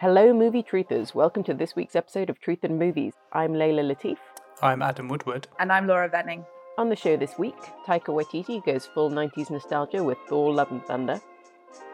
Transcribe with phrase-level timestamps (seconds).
[0.00, 1.12] Hello, movie truthers.
[1.12, 3.14] Welcome to this week's episode of Truth and Movies.
[3.32, 4.18] I'm Layla Latif.
[4.62, 5.48] I'm Adam Woodward.
[5.58, 6.46] And I'm Laura Venning.
[6.78, 10.84] On the show this week, Taika Waititi goes full 90s nostalgia with Thor Love and
[10.84, 11.20] Thunder.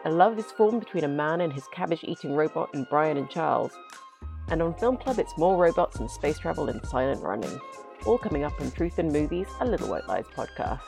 [0.03, 3.27] A love is formed between a man and his cabbage eating robot in Brian and
[3.27, 3.71] Charles.
[4.49, 7.59] And on Film Club, it's more robots and space travel and silent running.
[8.05, 10.81] All coming up on Truth and Movies, a Little White Lies podcast.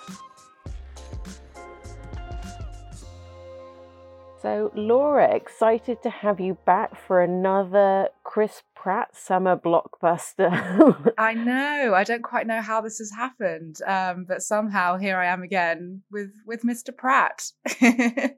[4.40, 11.12] So, Laura, excited to have you back for another Chris Pratt summer blockbuster.
[11.18, 11.94] I know.
[11.96, 16.04] I don't quite know how this has happened, um, but somehow here I am again
[16.12, 16.96] with with Mr.
[16.96, 17.46] Pratt.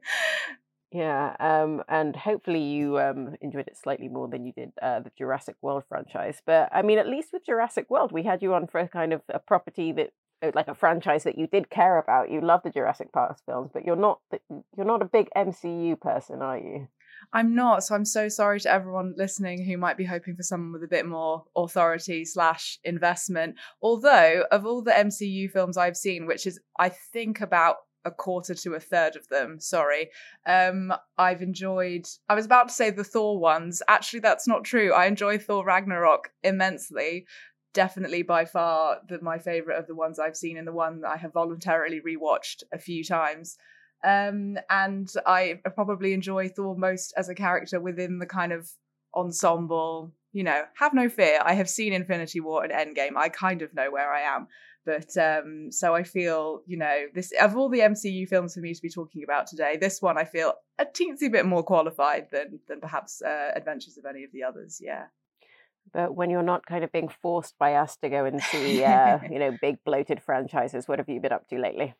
[0.90, 5.12] yeah, um, and hopefully you um, enjoyed it slightly more than you did uh, the
[5.18, 6.40] Jurassic World franchise.
[6.46, 9.12] But I mean, at least with Jurassic World, we had you on for a kind
[9.12, 10.12] of a property that
[10.54, 12.30] like a franchise that you did care about.
[12.30, 14.20] You love the Jurassic Park films, but you're not
[14.76, 16.88] you're not a big MCU person, are you?
[17.32, 17.84] I'm not.
[17.84, 20.88] So I'm so sorry to everyone listening who might be hoping for someone with a
[20.88, 23.56] bit more authority slash investment.
[23.82, 28.54] Although of all the MCU films I've seen, which is I think about a quarter
[28.54, 29.60] to a third of them.
[29.60, 30.08] Sorry.
[30.46, 32.06] Um, I've enjoyed.
[32.28, 33.82] I was about to say the Thor ones.
[33.88, 34.92] Actually, that's not true.
[34.92, 37.26] I enjoy Thor Ragnarok immensely
[37.72, 41.10] definitely by far the my favorite of the ones I've seen and the one that
[41.10, 43.56] I have voluntarily rewatched a few times.
[44.02, 48.70] Um, and I probably enjoy Thor most as a character within the kind of
[49.14, 50.12] ensemble.
[50.32, 51.40] You know, have no fear.
[51.44, 53.16] I have seen Infinity War and Endgame.
[53.16, 54.46] I kind of know where I am.
[54.86, 58.72] But um, so I feel, you know, this of all the MCU films for me
[58.72, 62.60] to be talking about today, this one I feel a teensy bit more qualified than
[62.66, 64.80] than perhaps uh, Adventures of any of the others.
[64.82, 65.06] Yeah
[65.92, 69.18] but when you're not kind of being forced by us to go and see, uh,
[69.30, 71.94] you know, big bloated franchises, what have you been up to lately?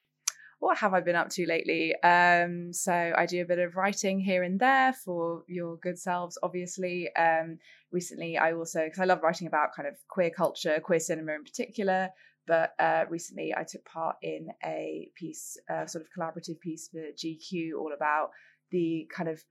[0.60, 1.94] What have I been up to lately?
[2.02, 6.36] Um, so I do a bit of writing here and there for your good selves,
[6.42, 7.08] obviously.
[7.16, 7.58] Um,
[7.90, 11.44] recently, I also because I love writing about kind of queer culture, queer cinema in
[11.44, 12.10] particular.
[12.46, 17.00] But uh, recently, I took part in a piece, uh, sort of collaborative piece for
[17.16, 18.30] GQ, all about
[18.70, 19.42] the kind of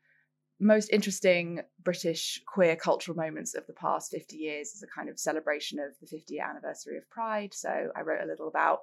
[0.59, 5.19] most interesting British queer cultural moments of the past 50 years as a kind of
[5.19, 7.53] celebration of the 50th anniversary of Pride.
[7.53, 8.79] So I wrote a little about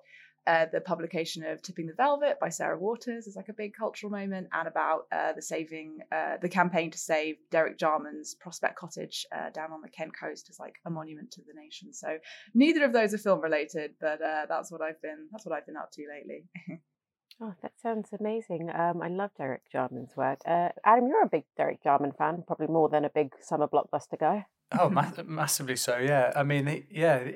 [0.46, 4.12] uh, the publication of Tipping the Velvet by Sarah Waters as like a big cultural
[4.12, 9.26] moment, and about uh, the saving, uh, the campaign to save Derek Jarman's Prospect Cottage
[9.34, 11.92] uh, down on the Kent coast as like a monument to the nation.
[11.92, 12.18] So
[12.54, 15.66] neither of those are film related, but uh, that's what I've been that's what I've
[15.66, 16.44] been up to lately.
[17.40, 18.70] Oh, that sounds amazing.
[18.70, 20.40] Um, I love Derek Jarman's work.
[20.46, 24.18] Uh, Adam, you're a big Derek Jarman fan, probably more than a big summer blockbuster
[24.18, 24.46] guy.
[24.78, 25.98] Oh, ma- massively so.
[25.98, 27.28] Yeah, I mean, yeah,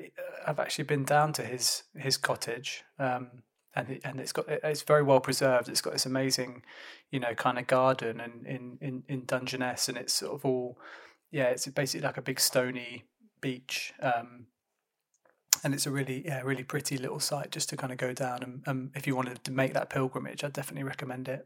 [0.45, 3.43] I've actually been down to his his cottage, um,
[3.75, 5.69] and and it's got it's very well preserved.
[5.69, 6.63] It's got this amazing,
[7.11, 10.77] you know, kind of garden and in in in Dungeness, and it's sort of all,
[11.31, 13.03] yeah, it's basically like a big stony
[13.39, 13.93] beach.
[14.01, 14.47] Um,
[15.63, 18.43] and it's a really yeah really pretty little site just to kind of go down
[18.43, 21.45] and um, if you wanted to make that pilgrimage i'd definitely recommend it.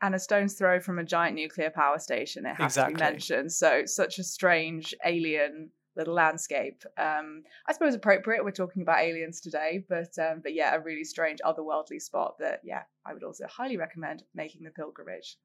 [0.00, 2.94] And a stone's throw from a giant nuclear power station it has exactly.
[2.94, 3.52] to be mentioned.
[3.52, 6.84] So such a strange alien little landscape.
[6.96, 11.04] Um, i suppose appropriate we're talking about aliens today but um, but yeah a really
[11.04, 15.36] strange otherworldly spot that yeah i would also highly recommend making the pilgrimage.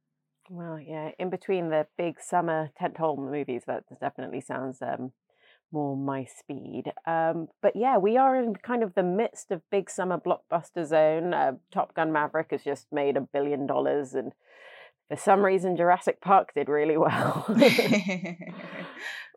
[0.50, 5.12] Well yeah in between the big summer tentpole movies that definitely sounds um,
[5.74, 6.94] more my speed.
[7.06, 11.34] Um, but yeah, we are in kind of the midst of big summer blockbuster zone.
[11.34, 14.32] Uh, Top Gun Maverick has just made a billion dollars, and
[15.10, 17.46] for some reason, Jurassic Park did really well.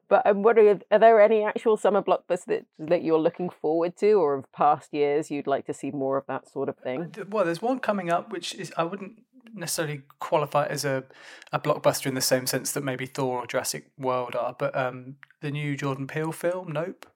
[0.09, 4.13] But I'm wondering, are there any actual summer blockbusters that, that you're looking forward to,
[4.13, 7.13] or of past years you'd like to see more of that sort of thing?
[7.29, 9.23] Well, there's one coming up which is I wouldn't
[9.57, 11.05] necessarily qualify as a,
[11.53, 15.17] a blockbuster in the same sense that maybe Thor or Jurassic World are, but um,
[15.41, 17.07] the new Jordan Peele film, Nope,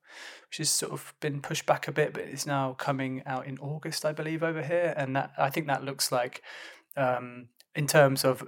[0.48, 3.58] which has sort of been pushed back a bit, but it's now coming out in
[3.58, 6.42] August, I believe, over here, and that I think that looks like,
[6.96, 8.42] um, in terms of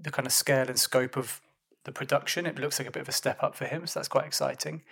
[0.00, 1.40] the kind of scale and scope of
[1.84, 2.46] the production.
[2.46, 4.82] It looks like a bit of a step up for him, so that's quite exciting.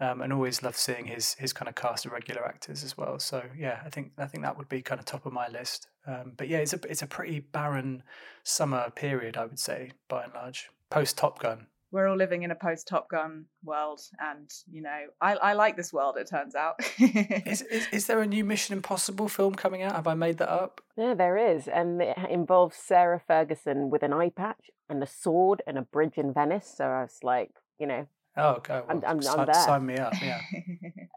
[0.00, 3.18] Um, and always love seeing his his kind of cast of regular actors as well.
[3.18, 5.88] So yeah, I think I think that would be kind of top of my list.
[6.06, 8.02] Um, but yeah, it's a it's a pretty barren
[8.42, 10.70] summer period, I would say, by and large.
[10.90, 15.06] Post Top Gun, we're all living in a post Top Gun world, and you know,
[15.20, 16.16] I, I like this world.
[16.18, 16.76] It turns out.
[16.98, 19.94] is, is is there a new Mission Impossible film coming out?
[19.94, 20.82] Have I made that up?
[20.96, 25.62] Yeah, there is, and it involves Sarah Ferguson with an eye patch and a sword
[25.66, 26.72] and a bridge in Venice.
[26.76, 28.06] So I was like, you know.
[28.36, 28.74] Oh, okay.
[28.74, 29.54] Well, I'm, I'm, sign, I'm there.
[29.54, 30.12] Sign me up.
[30.22, 30.40] Yeah.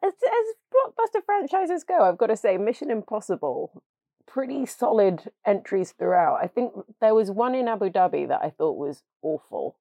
[0.04, 3.84] as, as blockbuster franchises go, I've got to say, Mission Impossible
[4.32, 6.40] pretty solid entries throughout.
[6.42, 9.76] I think there was one in Abu Dhabi that I thought was awful.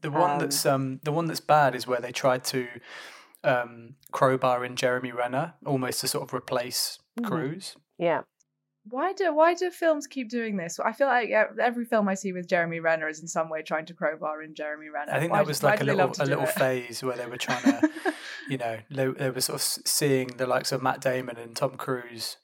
[0.00, 2.68] The one um, that's um the one that's bad is where they tried to
[3.42, 7.28] um crowbar in Jeremy Renner almost to sort of replace mm-hmm.
[7.28, 7.76] Cruise.
[7.98, 8.22] Yeah.
[8.90, 10.78] Why do why do films keep doing this?
[10.78, 13.86] I feel like every film I see with Jeremy Renner is in some way trying
[13.86, 15.12] to crowbar in Jeremy Renner.
[15.12, 17.62] I think why that was like a little a little phase where they were trying
[17.62, 17.90] to,
[18.48, 21.76] you know, they, they were sort of seeing the likes of Matt Damon and Tom
[21.76, 22.36] Cruise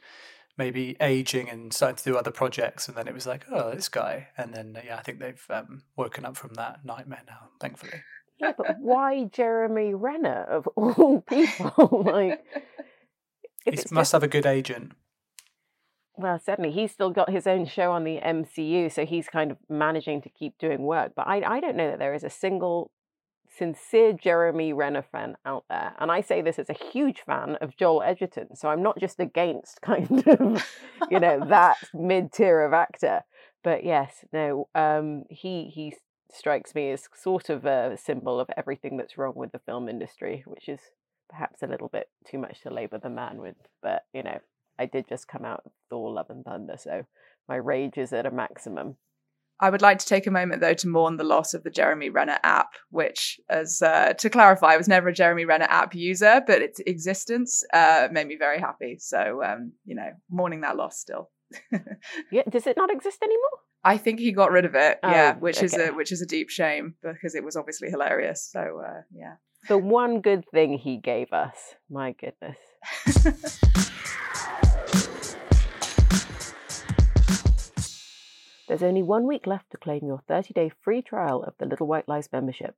[0.57, 3.89] maybe aging and starting to do other projects, and then it was like, oh, this
[3.89, 8.03] guy, and then yeah, I think they've um, woken up from that nightmare now, thankfully.
[8.41, 12.05] Yeah, but why Jeremy Renner of all people?
[12.05, 12.45] like,
[13.65, 14.13] he must just...
[14.13, 14.93] have a good agent.
[16.17, 19.57] Well, certainly he's still got his own show on the MCU, so he's kind of
[19.69, 21.13] managing to keep doing work.
[21.17, 22.93] But I, I don't know that there is a single
[23.57, 25.95] sincere Jeremy Renner fan out there.
[25.99, 28.57] And I say this as a huge fan of Joel Edgerton.
[28.57, 30.65] So I'm not just against kind of,
[31.11, 33.23] you know, that mid tier of actor.
[33.63, 35.95] But yes, no, um, he he
[36.31, 40.43] strikes me as sort of a symbol of everything that's wrong with the film industry,
[40.47, 40.81] which is
[41.31, 43.57] perhaps a little bit too much to labor the man with.
[43.83, 44.41] But, you know,
[44.79, 47.05] I did just come out of Thor Love and Thunder, so
[47.49, 48.97] my rage is at a maximum.
[49.61, 52.11] I would like to take a moment though to mourn the loss of the Jeremy
[52.11, 56.43] Renner app, which, as uh, to clarify, I was never a Jeremy Renner app user,
[56.45, 58.97] but its existence uh, made me very happy.
[58.99, 61.31] So, um, you know, mourning that loss still.
[62.33, 63.61] yeah, does it not exist anymore?
[63.85, 64.99] I think he got rid of it.
[65.03, 65.67] Oh, yeah, which okay.
[65.67, 68.49] is a which is a deep shame because it was obviously hilarious.
[68.51, 69.35] So, uh, yeah.
[69.69, 71.57] The one good thing he gave us,
[71.89, 72.59] my goodness.
[78.75, 81.87] There's only one week left to claim your 30 day free trial of the Little
[81.87, 82.75] White Lies membership.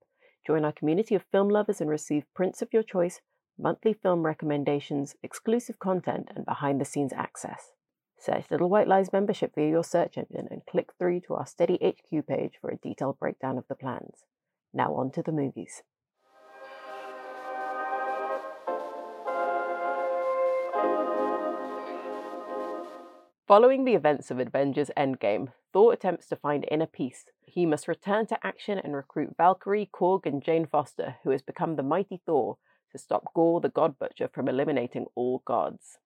[0.46, 3.22] Join our community of film lovers and receive prints of your choice,
[3.58, 7.72] monthly film recommendations, exclusive content, and behind the scenes access.
[8.18, 11.78] Search Little White Lies membership via your search engine and click through to our Steady
[11.82, 14.26] HQ page for a detailed breakdown of the plans.
[14.74, 15.82] Now on to the movies.
[23.46, 27.26] Following the events of Avengers Endgame, Thor attempts to find inner peace.
[27.46, 31.76] He must return to action and recruit Valkyrie, Korg, and Jane Foster, who has become
[31.76, 32.58] the mighty Thor,
[32.90, 35.98] to stop Gorr the God Butcher from eliminating all gods.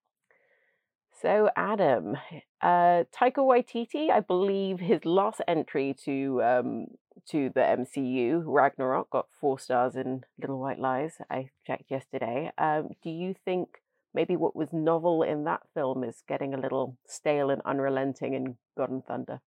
[1.19, 2.19] So, Adam,
[2.61, 6.87] uh, Taika Waititi, I believe his last entry to um,
[7.31, 11.15] to the MCU, Ragnarok, got four stars in Little White Lies.
[11.31, 12.53] I checked yesterday.
[12.59, 13.81] Um, do you think
[14.15, 18.57] maybe what was novel in that film is getting a little stale and unrelenting in
[18.77, 19.41] God and Thunder.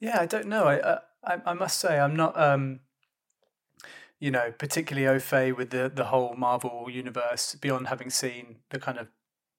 [0.00, 0.64] Yeah, I don't know.
[0.64, 2.80] I I, I must say I'm not um
[4.18, 8.78] you know particularly au fait with the the whole Marvel universe beyond having seen the
[8.78, 9.08] kind of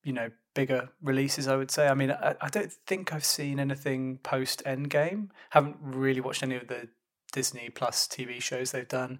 [0.03, 1.47] you know bigger releases.
[1.47, 1.87] I would say.
[1.87, 5.29] I mean, I, I don't think I've seen anything post Endgame.
[5.51, 6.89] Haven't really watched any of the
[7.31, 9.19] Disney Plus TV shows they've done.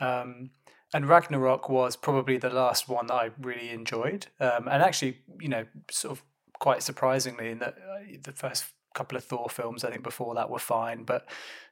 [0.00, 0.50] Um,
[0.94, 4.26] and Ragnarok was probably the last one that I really enjoyed.
[4.40, 6.24] Um, and actually, you know, sort of
[6.58, 10.50] quite surprisingly, in that uh, the first couple of Thor films, I think before that
[10.50, 11.28] were fine, but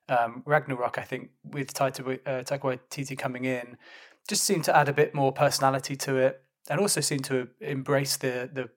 [0.09, 3.77] um, Ragnarok, I think, with Taika, uh, Waititi coming in,
[4.29, 8.17] just seemed to add a bit more personality to it, and also seemed to embrace
[8.17, 8.69] the the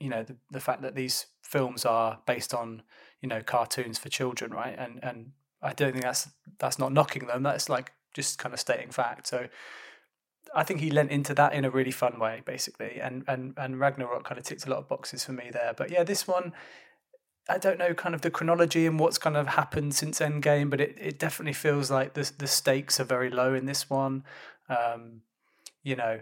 [0.00, 2.82] you know the, the fact that these films are based on
[3.20, 4.74] you know cartoons for children, right?
[4.76, 5.32] And and
[5.62, 7.42] I don't think that's that's not knocking them.
[7.42, 9.26] That's like just kind of stating fact.
[9.26, 9.48] So
[10.54, 13.00] I think he lent into that in a really fun way, basically.
[13.00, 15.72] And and and Ragnarok kind of ticked a lot of boxes for me there.
[15.76, 16.52] But yeah, this one,
[17.48, 20.80] I don't know kind of the chronology and what's kind of happened since Endgame, but
[20.80, 24.24] it, it definitely feels like the the stakes are very low in this one.
[24.68, 25.22] Um,
[25.82, 26.20] you know,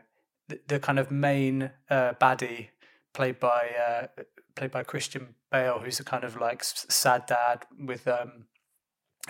[0.48, 2.68] the, the kind of main uh, baddie
[3.12, 4.06] played by uh,
[4.54, 8.44] played by Christian Bale, who's a kind of like sad dad with um,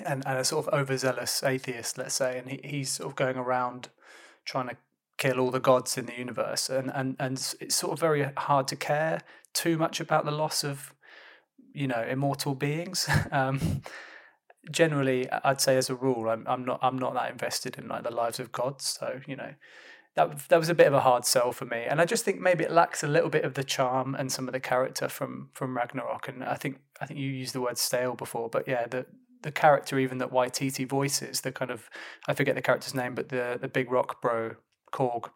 [0.05, 3.37] and, and a sort of overzealous atheist, let's say, and he, he's sort of going
[3.37, 3.89] around
[4.45, 4.77] trying to
[5.19, 8.67] kill all the gods in the universe, and and and it's sort of very hard
[8.69, 9.21] to care
[9.53, 10.95] too much about the loss of
[11.73, 13.09] you know immortal beings.
[13.33, 13.83] um,
[14.71, 18.03] generally, I'd say as a rule, I'm I'm not I'm not that invested in like
[18.03, 19.55] the lives of gods, so you know
[20.17, 22.41] that that was a bit of a hard sell for me, and I just think
[22.41, 25.51] maybe it lacks a little bit of the charm and some of the character from
[25.53, 26.29] from Ragnarok.
[26.29, 29.07] And I think I think you used the word stale before, but yeah, the
[29.43, 31.89] the character even that Waititi voices, the kind of
[32.29, 34.57] I forget the character's name, but the the big rock bro
[34.93, 35.31] Korg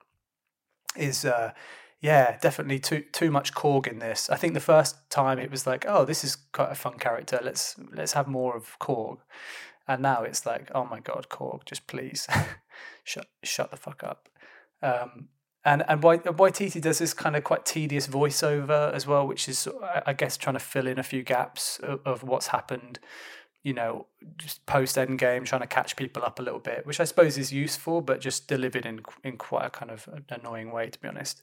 [0.97, 1.53] is uh
[2.01, 4.31] yeah definitely too too much Korg in this.
[4.31, 7.41] I think the first time it was like oh this is quite a fun character
[7.43, 9.19] let's let's have more of Korg,
[9.89, 12.27] and now it's like oh my god Korg just please
[13.05, 14.29] shut shut the fuck up.
[14.83, 15.29] Um,
[15.65, 19.67] and and Waititi does this kind of quite tedious voiceover as well, which is
[20.05, 22.99] I guess trying to fill in a few gaps of, of what's happened
[23.65, 24.07] you know,
[24.37, 27.39] just post end game, trying to catch people up a little bit, which I suppose
[27.39, 31.09] is useful, but just delivered in in quite a kind of annoying way, to be
[31.09, 31.43] honest.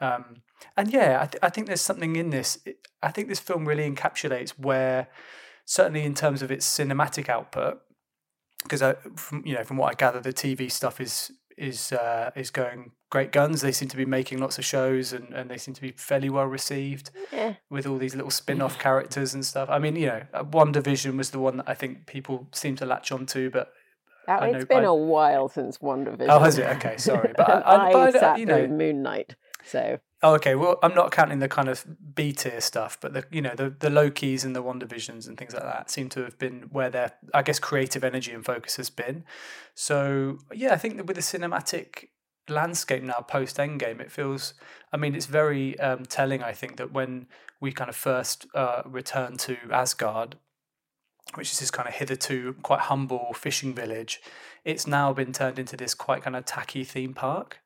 [0.00, 0.42] Um,
[0.76, 2.60] and yeah, I, th- I think there's something in this.
[3.02, 5.08] I think this film really encapsulates where,
[5.64, 7.80] certainly in terms of its cinematic output,
[8.62, 12.30] because I, from you know from what I gather, the TV stuff is is uh,
[12.36, 13.60] is going great guns.
[13.60, 16.28] They seem to be making lots of shows and, and they seem to be fairly
[16.28, 17.54] well received yeah.
[17.70, 19.68] with all these little spin off characters and stuff.
[19.70, 22.86] I mean, you know, uh, WandaVision was the one that I think people seem to
[22.86, 23.72] latch onto, but.
[24.28, 26.26] Oh, it's been I, a while since WandaVision.
[26.28, 26.66] Oh, has it?
[26.76, 27.32] Okay, sorry.
[27.36, 30.00] But I, I, I, sat you know, Moon Knight, so.
[30.22, 30.54] Oh, okay.
[30.54, 33.70] Well, I'm not counting the kind of B tier stuff, but the you know the
[33.70, 37.12] the Lokis and the WandaVisions and things like that seem to have been where their
[37.34, 39.24] I guess creative energy and focus has been.
[39.74, 42.08] So yeah, I think that with the cinematic
[42.48, 44.54] landscape now post Endgame, it feels.
[44.92, 46.42] I mean, it's very um, telling.
[46.42, 47.26] I think that when
[47.60, 50.36] we kind of first uh, return to Asgard,
[51.34, 54.20] which is this kind of hitherto quite humble fishing village,
[54.64, 57.60] it's now been turned into this quite kind of tacky theme park.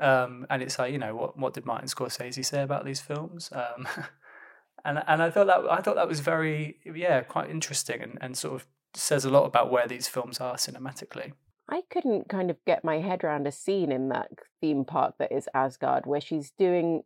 [0.00, 3.50] Um, and it's like you know what what did Martin Scorsese say about these films?
[3.52, 3.86] Um,
[4.84, 8.36] and and I thought that I thought that was very yeah quite interesting and, and
[8.36, 11.32] sort of says a lot about where these films are cinematically.
[11.68, 15.32] I couldn't kind of get my head around a scene in that theme park that
[15.32, 17.04] is Asgard where she's doing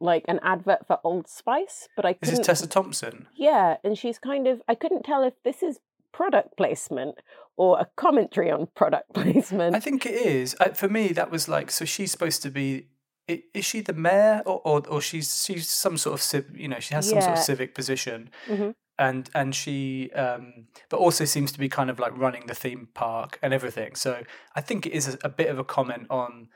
[0.00, 2.30] like an advert for Old Spice, but I couldn't.
[2.30, 3.26] This is Tessa Thompson.
[3.36, 5.78] Yeah, and she's kind of I couldn't tell if this is
[6.12, 7.16] product placement
[7.56, 9.76] or a commentary on product placement.
[9.76, 10.56] I think it is.
[10.74, 11.84] for me, that was like so.
[11.84, 12.86] She's supposed to be.
[13.28, 16.94] Is she the mayor, or or, or she's she's some sort of you know she
[16.94, 17.24] has some yeah.
[17.24, 18.70] sort of civic position, mm-hmm.
[18.98, 22.88] and and she um, but also seems to be kind of like running the theme
[22.92, 23.94] park and everything.
[23.94, 24.24] So
[24.56, 26.48] I think it is a, a bit of a comment on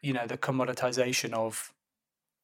[0.00, 1.72] you know the commoditization of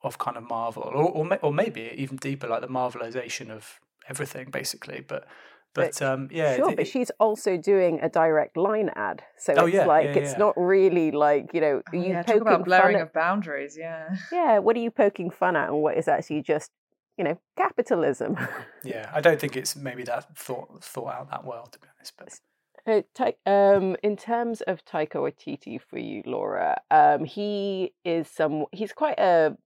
[0.02, 4.50] of kind of Marvel, or or, or maybe even deeper, like the marvelization of everything,
[4.50, 5.04] basically.
[5.06, 5.26] But
[5.75, 6.70] but um, yeah, sure.
[6.70, 10.12] It, but she's also doing a direct line ad, so oh, it's yeah, like yeah,
[10.12, 10.38] it's yeah.
[10.38, 11.82] not really like you know.
[11.92, 13.76] Oh, you yeah, talk about blurring of boundaries.
[13.78, 14.16] Yeah.
[14.32, 14.58] Yeah.
[14.58, 16.70] What are you poking fun at, and what is actually just
[17.16, 18.37] you know capitalism?
[18.84, 22.14] yeah, I don't think it's maybe that thought thought out that well, to be honest.
[22.16, 22.40] But.
[22.87, 23.02] Uh,
[23.44, 28.64] um, in terms of Taika Waititi for you, Laura, um, he is some.
[28.72, 29.58] He's quite a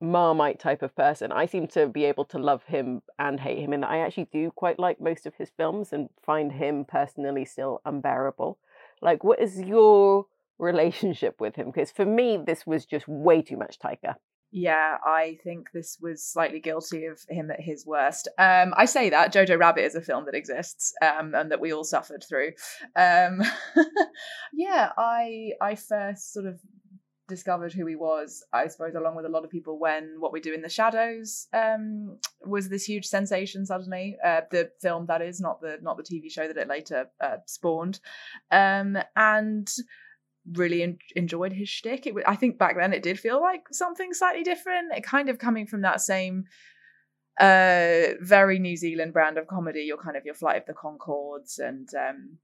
[0.00, 1.32] Marmite type of person.
[1.32, 4.50] I seem to be able to love him and hate him, and I actually do
[4.50, 8.58] quite like most of his films and find him personally still unbearable.
[9.02, 10.26] Like, what is your
[10.58, 11.66] relationship with him?
[11.66, 14.16] Because for me, this was just way too much Taika.
[14.52, 18.26] Yeah, I think this was slightly guilty of him at his worst.
[18.36, 21.72] Um, I say that Jojo Rabbit is a film that exists um, and that we
[21.72, 22.52] all suffered through.
[22.96, 23.42] Um,
[24.52, 26.58] yeah, I I first sort of
[27.30, 30.40] discovered who he was, I suppose, along with a lot of people, when What We
[30.40, 34.18] Do in the Shadows um, was this huge sensation suddenly.
[34.22, 37.38] Uh, the film that is, not the not the TV show that it later uh,
[37.46, 38.00] spawned,
[38.50, 39.70] um, and
[40.52, 42.06] really en- enjoyed his shtick.
[42.06, 44.92] It, I think back then it did feel like something slightly different.
[44.94, 46.44] It kind of coming from that same
[47.40, 49.82] uh very New Zealand brand of comedy.
[49.82, 52.38] Your kind of your Flight of the Conchords and um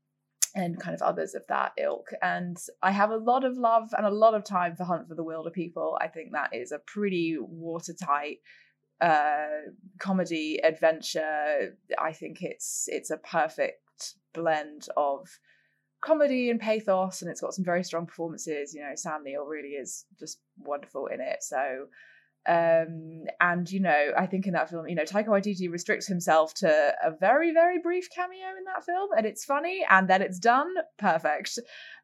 [0.57, 2.09] and kind of others of that ilk.
[2.23, 5.15] And I have a lot of love and a lot of time for Hunt for
[5.15, 5.99] the Wilderpeople.
[6.01, 8.39] I think that is a pretty watertight
[9.01, 11.77] uh, comedy adventure.
[11.99, 15.29] I think it's it's a perfect blend of
[16.01, 18.73] comedy and pathos, and it's got some very strong performances.
[18.75, 21.43] You know, Sam Neill really is just wonderful in it.
[21.43, 21.89] So
[22.49, 26.55] um, and you know, I think in that film, you know, Taika Waititi restricts himself
[26.55, 26.69] to
[27.05, 30.73] a very, very brief cameo in that film, and it's funny, and then it's done
[30.99, 31.59] perfect.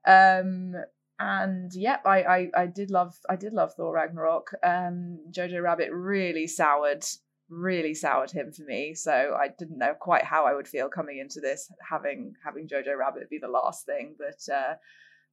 [0.06, 0.74] Um,
[1.18, 4.50] and yep, I, I I did love I did love Thor Ragnarok.
[4.64, 7.04] Um, Jojo Rabbit really soured
[7.52, 8.94] really soured him for me.
[8.94, 12.96] So I didn't know quite how I would feel coming into this, having having Jojo
[12.98, 14.74] Rabbit be the last thing that uh,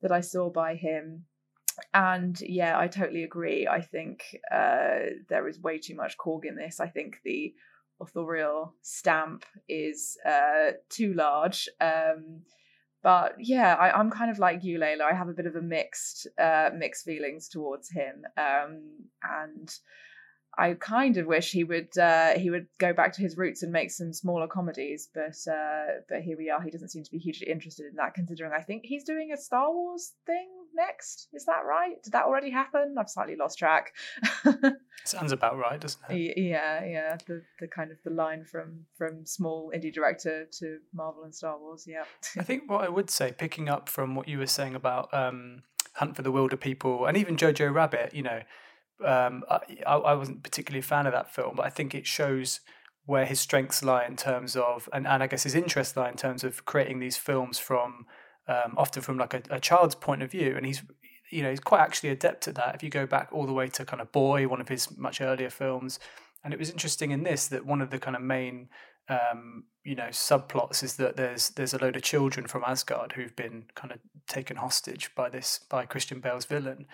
[0.02, 1.26] that I saw by him.
[1.94, 3.68] And yeah, I totally agree.
[3.68, 6.80] I think uh, there is way too much Korg in this.
[6.80, 7.54] I think the
[8.02, 11.68] authorial stamp is uh, too large.
[11.82, 12.42] Um,
[13.02, 15.02] but yeah, I, am kind of like you, Layla.
[15.02, 18.82] I have a bit of a mixed uh, mixed feelings towards him, um,
[19.24, 19.74] and
[20.58, 23.72] I kind of wish he would uh, he would go back to his roots and
[23.72, 26.62] make some smaller comedies, but uh, but here we are.
[26.62, 29.38] He doesn't seem to be hugely interested in that, considering I think he's doing a
[29.38, 31.28] Star Wars thing next.
[31.34, 32.02] Is that right?
[32.04, 32.96] Did that already happen?
[33.00, 33.94] I've slightly lost track.
[35.06, 36.38] Sounds about right, doesn't it?
[36.38, 37.18] Yeah, yeah.
[37.28, 41.58] The the kind of the line from from small indie director to Marvel and Star
[41.60, 41.86] Wars.
[41.88, 42.04] Yeah.
[42.38, 45.64] I think what I would say, picking up from what you were saying about um,
[45.94, 48.42] Hunt for the Wilderpeople and even Jojo Rabbit, you know
[49.06, 52.60] um, I, I wasn't particularly a fan of that film, but I think it shows
[53.06, 56.16] where his strengths lie in terms of, and, and I guess his interests lie in
[56.16, 58.06] terms of creating these films from
[58.50, 60.56] um, often from like a, a, child's point of view.
[60.58, 60.82] And he's,
[61.32, 62.76] you know, he's quite actually adept at that.
[62.76, 65.22] If you go back all the way to kind of Boy, one of his much
[65.22, 66.00] earlier films,
[66.44, 68.70] and it was interesting in this that one of the kind of main,
[69.08, 73.36] um, you know, subplots is that there's there's a load of children from Asgard who've
[73.36, 76.88] been kind of taken hostage by this by Christian Bale's villain,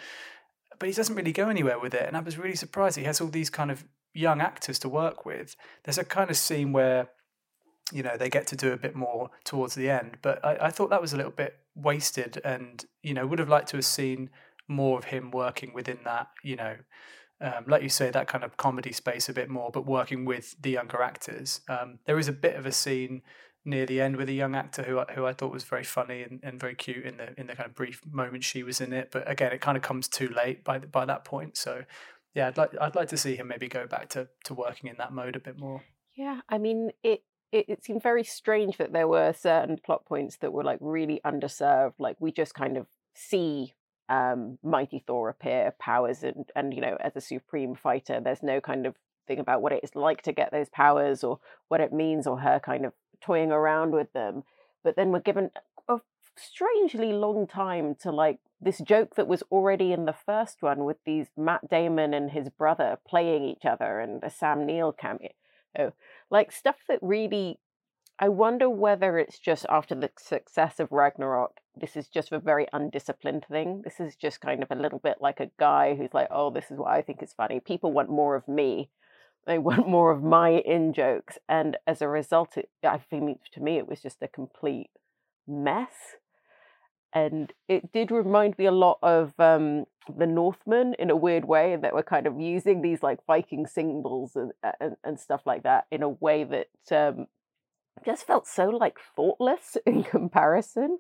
[0.77, 2.05] but he doesn't really go anywhere with it.
[2.05, 2.97] And I was really surprised.
[2.97, 5.55] He has all these kind of young actors to work with.
[5.83, 7.09] There's a kind of scene where,
[7.91, 10.17] you know, they get to do a bit more towards the end.
[10.21, 13.49] But I, I thought that was a little bit wasted and, you know, would have
[13.49, 14.29] liked to have seen
[14.67, 16.75] more of him working within that, you know,
[17.41, 20.55] um, like you say, that kind of comedy space a bit more, but working with
[20.61, 21.61] the younger actors.
[21.67, 23.21] Um, there is a bit of a scene
[23.65, 26.21] near the end with a young actor who I, who I thought was very funny
[26.21, 28.93] and, and very cute in the in the kind of brief moment she was in
[28.93, 29.09] it.
[29.11, 31.57] But again, it kind of comes too late by by that point.
[31.57, 31.83] So
[32.33, 34.97] yeah, I'd like I'd like to see him maybe go back to to working in
[34.97, 35.83] that mode a bit more.
[36.15, 37.23] Yeah, I mean it.
[37.51, 41.21] It, it seemed very strange that there were certain plot points that were like really
[41.25, 41.93] underserved.
[41.99, 43.73] Like we just kind of see
[44.09, 48.19] um, mighty Thor appear, powers, and and you know as a supreme fighter.
[48.19, 48.95] There's no kind of
[49.27, 52.39] thing about what it is like to get those powers or what it means or
[52.39, 54.43] her kind of toying around with them.
[54.83, 55.51] But then we're given
[55.87, 55.99] a
[56.35, 60.97] strangely long time to like this joke that was already in the first one with
[61.05, 65.31] these Matt Damon and his brother playing each other and a Sam Neill cameo.
[66.29, 67.59] Like stuff that really
[68.17, 72.65] I wonder whether it's just after the success of Ragnarok, this is just a very
[72.71, 73.81] undisciplined thing.
[73.83, 76.71] This is just kind of a little bit like a guy who's like, oh, this
[76.71, 77.59] is what I think is funny.
[77.59, 78.89] People want more of me.
[79.45, 83.59] They want more of my in jokes, and as a result, it, I think to
[83.59, 84.91] me it was just a complete
[85.45, 86.15] mess.
[87.15, 91.73] And it did remind me a lot of um, the Northman in a weird way,
[91.73, 95.63] and that were kind of using these like Viking symbols and and, and stuff like
[95.63, 97.27] that in a way that um,
[98.05, 100.99] just felt so like thoughtless in comparison.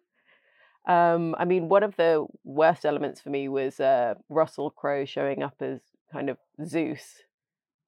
[0.87, 5.43] Um, I mean, one of the worst elements for me was uh, Russell Crowe showing
[5.43, 5.81] up as
[6.13, 7.23] kind of Zeus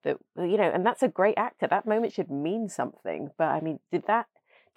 [0.03, 3.59] that you know and that's a great actor that moment should mean something but i
[3.59, 4.27] mean did that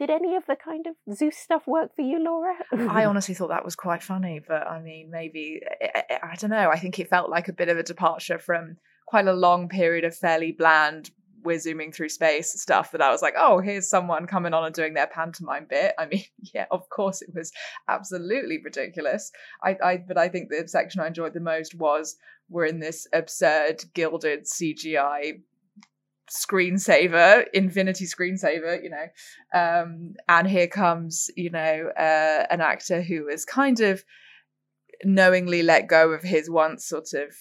[0.00, 2.54] did any of the kind of zeus stuff work for you laura
[2.88, 6.34] i honestly thought that was quite funny but i mean maybe I, eh, eh, I,
[6.36, 9.32] don't know i think it felt like a bit of a departure from quite a
[9.34, 11.10] long period of fairly bland
[11.42, 14.74] we're zooming through space stuff that I was like, oh, here's someone coming on and
[14.74, 15.94] doing their pantomime bit.
[15.98, 17.50] I mean, yeah, of course it was
[17.88, 19.32] absolutely ridiculous.
[19.62, 22.16] I, I but I think the section I enjoyed the most was
[22.50, 25.40] we're in this absurd gilded CGI
[26.30, 29.06] screensaver, infinity screensaver, you know.
[29.52, 34.04] Um, and here comes, you know, uh, an actor who has kind of
[35.04, 37.34] knowingly let go of his once sort of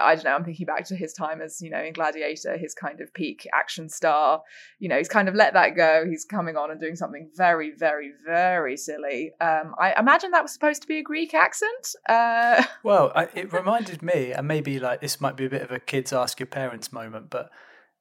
[0.00, 2.74] I don't know, I'm thinking back to his time as, you know, in Gladiator, his
[2.74, 4.42] kind of peak action star.
[4.78, 6.04] You know, he's kind of let that go.
[6.08, 9.32] He's coming on and doing something very, very, very silly.
[9.40, 11.94] Um, I imagine that was supposed to be a Greek accent.
[12.08, 12.64] Uh...
[12.82, 15.78] Well, I, it reminded me, and maybe like this might be a bit of a
[15.78, 17.50] kids ask your parents moment, but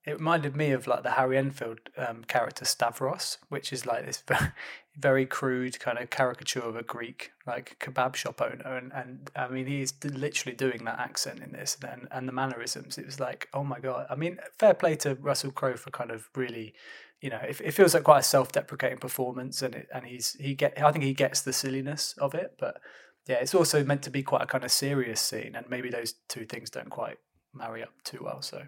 [0.08, 4.24] it reminded me of like the Harry Enfield um, character Stavros, which is like this
[4.98, 9.50] very, crude kind of caricature of a Greek like kebab shop owner, and and I
[9.50, 12.98] mean he's literally doing that accent in this, and and the mannerisms.
[12.98, 14.08] It was like, oh my god!
[14.10, 16.74] I mean, fair play to Russell Crowe for kind of really,
[17.20, 20.56] you know, it, it feels like quite a self-deprecating performance, and it, and he's he
[20.56, 22.80] get I think he gets the silliness of it, but
[23.28, 26.13] yeah, it's also meant to be quite a kind of serious scene, and maybe those
[26.30, 27.17] two things don't quite
[27.54, 28.41] marry up too well.
[28.41, 28.63] So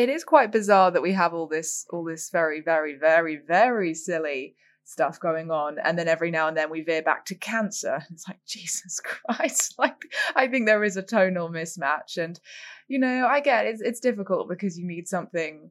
[0.00, 3.94] it is quite bizarre that we have all this all this very very very very
[3.94, 8.04] silly stuff going on and then every now and then we veer back to cancer.
[8.10, 10.02] It's like jesus christ like
[10.34, 12.40] i think there is a tonal mismatch and
[12.88, 15.70] you know i get it's, it's difficult because you need something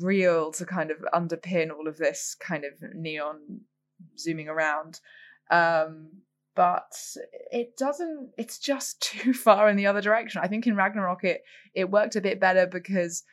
[0.00, 3.60] real to kind of underpin all of this kind of neon
[4.18, 5.00] zooming around.
[5.50, 6.10] Um
[6.54, 6.92] but
[7.52, 10.42] it doesn't it's just too far in the other direction.
[10.42, 11.42] I think in ragnarok it
[11.74, 13.24] it worked a bit better because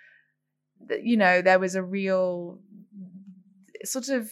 [1.04, 2.60] you know there was a real
[3.84, 4.32] sort of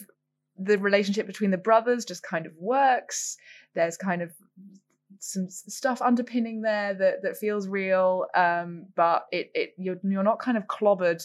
[0.58, 3.36] the relationship between the brothers just kind of works.
[3.74, 4.32] There's kind of
[5.18, 10.38] some stuff underpinning there that that feels real, um, but it it you're you're not
[10.38, 11.22] kind of clobbered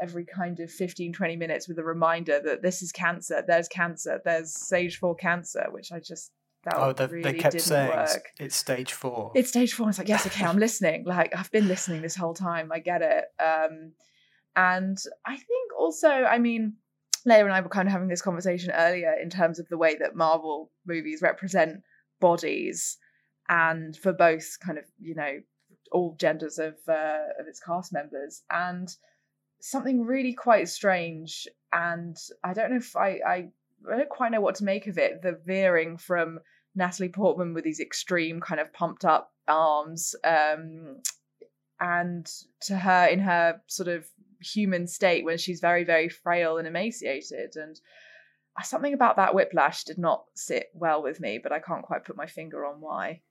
[0.00, 4.18] every kind of 15 20 minutes with a reminder that this is cancer there's cancer
[4.24, 7.90] there's stage 4 cancer which i just felt oh, they, really they kept didn't saying
[7.90, 8.32] work.
[8.38, 9.32] it's stage four.
[9.34, 9.88] It's stage four.
[9.88, 11.04] It's like, yes, okay, I'm listening.
[11.04, 12.70] Like I've been listening this whole time.
[12.72, 13.24] I get it.
[13.42, 13.92] Um,
[14.56, 16.74] and I think also, I mean,
[17.26, 19.96] Layla and I were kind of having this conversation earlier in terms of the way
[19.96, 21.82] that Marvel movies represent
[22.20, 22.98] bodies,
[23.48, 25.40] and for both kind of you know
[25.92, 28.94] all genders of uh, of its cast members, and
[29.60, 31.46] something really quite strange.
[31.72, 33.48] And I don't know if I, I
[33.90, 35.22] I don't quite know what to make of it.
[35.22, 36.40] The veering from
[36.74, 41.02] Natalie Portman with these extreme kind of pumped up arms, um,
[41.80, 42.26] and
[42.62, 44.06] to her in her sort of
[44.40, 47.56] human state when she's very, very frail and emaciated.
[47.56, 47.80] And
[48.62, 52.16] something about that whiplash did not sit well with me, but I can't quite put
[52.16, 53.22] my finger on why.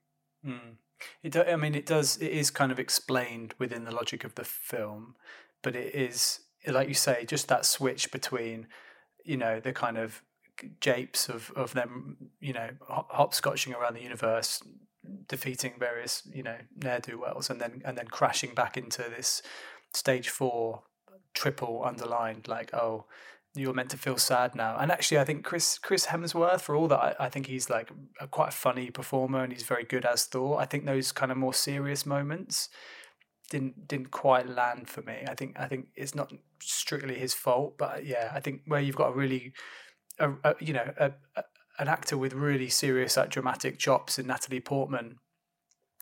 [0.44, 0.76] Mm.
[1.22, 2.18] It, I mean, it does.
[2.18, 5.14] It is kind of explained within the logic of the film,
[5.62, 8.66] but it is, like you say, just that switch between,
[9.24, 10.22] you know, the kind of
[10.80, 14.62] japes of of them, you know, hopscotching around the universe,
[15.26, 19.42] defeating various, you know, ne'er do wells, and then and then crashing back into this
[19.94, 20.82] stage four
[21.34, 23.04] triple underlined like oh
[23.54, 24.76] you're meant to feel sad now.
[24.78, 27.90] And actually i think chris chris hemsworth for all that i, I think he's like
[28.20, 30.60] a, quite a funny performer and he's very good as thor.
[30.60, 32.68] I think those kind of more serious moments
[33.50, 35.24] didn't didn't quite land for me.
[35.28, 38.96] I think i think it's not strictly his fault but yeah i think where you've
[38.96, 39.52] got a really
[40.18, 41.44] a, a you know a, a,
[41.78, 45.16] an actor with really serious like dramatic chops in natalie portman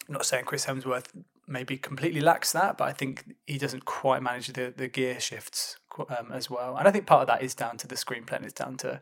[0.09, 1.07] I'm not saying chris hemsworth
[1.49, 5.77] maybe completely lacks that, but I think he doesn't quite manage the, the gear shifts
[5.99, 6.77] um, as well.
[6.77, 9.01] And I think part of that is down to the screenplay and it's down to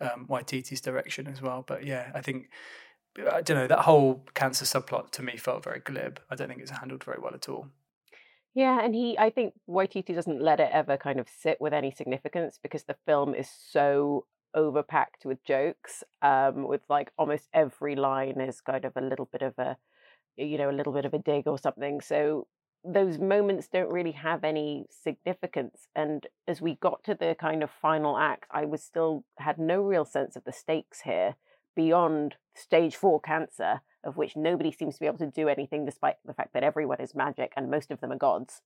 [0.00, 1.64] um, Waititi's direction as well.
[1.66, 2.50] But yeah, I think,
[3.32, 6.20] I don't know, that whole cancer subplot to me felt very glib.
[6.30, 7.68] I don't think it's handled very well at all.
[8.54, 11.90] Yeah, and he, I think Waititi doesn't let it ever kind of sit with any
[11.90, 18.40] significance because the film is so overpacked with jokes, um, with like almost every line
[18.40, 19.76] is kind of a little bit of a
[20.36, 22.00] you know, a little bit of a dig or something.
[22.00, 22.46] So
[22.84, 25.88] those moments don't really have any significance.
[25.94, 29.80] And as we got to the kind of final act, I was still had no
[29.80, 31.36] real sense of the stakes here
[31.74, 36.16] beyond stage four cancer, of which nobody seems to be able to do anything despite
[36.24, 38.60] the fact that everyone is magic and most of them are gods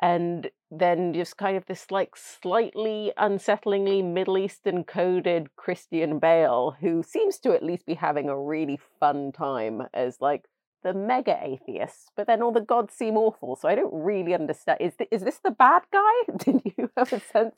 [0.00, 7.02] and then just kind of this like slightly unsettlingly Middle Eastern coded Christian Bale who
[7.02, 10.44] seems to at least be having a really fun time as like
[10.82, 13.56] the mega atheist, but then all the gods seem awful.
[13.56, 14.78] So I don't really understand.
[14.80, 16.12] Is th- is this the bad guy?
[16.38, 17.54] Did you have a sense?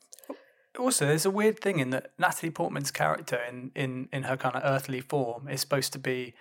[0.77, 4.55] Also, there's a weird thing in that Natalie Portman's character in in in her kind
[4.55, 6.33] of earthly form is supposed to be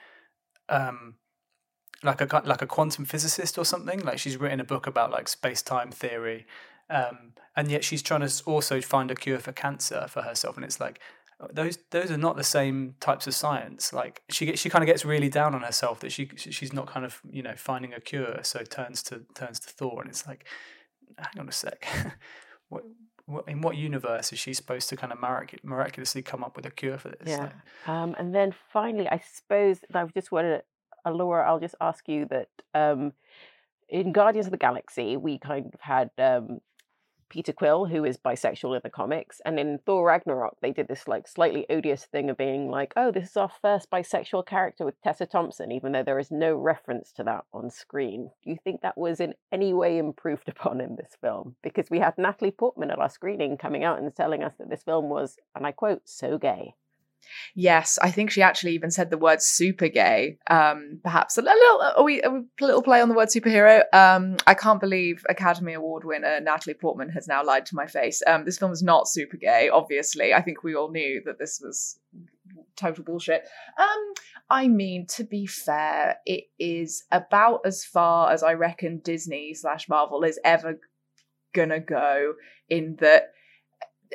[0.69, 1.15] um
[2.03, 4.01] like a like a quantum physicist or something.
[4.01, 6.47] Like she's written a book about like space time theory,
[6.91, 10.57] um, and yet she's trying to also find a cure for cancer for herself.
[10.57, 11.01] And it's like
[11.41, 13.93] uh, those those are not the same types of science.
[13.93, 16.87] Like she gets, she kind of gets really down on herself that she she's not
[16.87, 20.27] kind of you know finding a cure, so turns to turns to Thor, and it's
[20.27, 20.47] like,
[21.19, 21.87] hang on a sec,
[22.69, 22.85] what,
[23.27, 25.19] what in what universe is she supposed to kind of
[25.63, 27.29] miraculously come up with a cure for this?
[27.29, 27.51] Yeah,
[27.87, 30.63] um, and then finally, I suppose I just wanted
[31.11, 33.13] Laura, I'll just ask you that um,
[33.89, 36.61] in Guardians of the Galaxy, we kind of had um,
[37.33, 41.09] Peter Quill, who is bisexual in the comics, and in Thor Ragnarok, they did this
[41.09, 45.01] like slightly odious thing of being like, "Oh, this is our first bisexual character with
[45.01, 48.31] Tessa Thompson," even though there is no reference to that on screen.
[48.45, 51.57] Do you think that was in any way improved upon in this film?
[51.63, 54.83] Because we had Natalie Portman at our screening coming out and telling us that this
[54.83, 56.75] film was, and I quote, "so gay."
[57.55, 60.39] Yes, I think she actually even said the word super gay.
[60.49, 63.83] Um, perhaps a little, a little play on the word superhero.
[63.93, 68.23] Um, I can't believe Academy Award winner Natalie Portman has now lied to my face.
[68.27, 70.35] Um, this film is not super gay, obviously.
[70.35, 71.99] I think we all knew that this was
[72.77, 73.45] total bullshit.
[73.79, 74.13] Um,
[74.51, 79.89] I mean, to be fair, it is about as far as I reckon Disney slash
[79.89, 80.79] Marvel is ever
[81.55, 82.35] gonna go
[82.69, 83.33] in that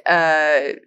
[0.06, 0.78] uh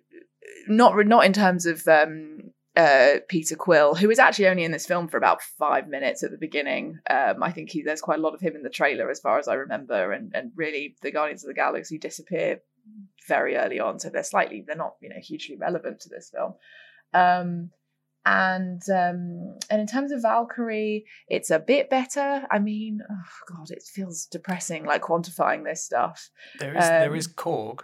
[0.68, 4.86] not not in terms of um, uh, Peter Quill, who is actually only in this
[4.86, 6.98] film for about five minutes at the beginning.
[7.08, 9.38] Um, I think he, there's quite a lot of him in the trailer, as far
[9.38, 12.60] as I remember, and and really the Guardians of the Galaxy disappear
[13.28, 16.54] very early on, so they're slightly they're not you know hugely relevant to this film.
[17.12, 17.70] Um,
[18.24, 22.46] and um, and in terms of Valkyrie, it's a bit better.
[22.50, 26.30] I mean, oh god, it feels depressing, like quantifying this stuff.
[26.58, 27.80] There is um, there is Korg.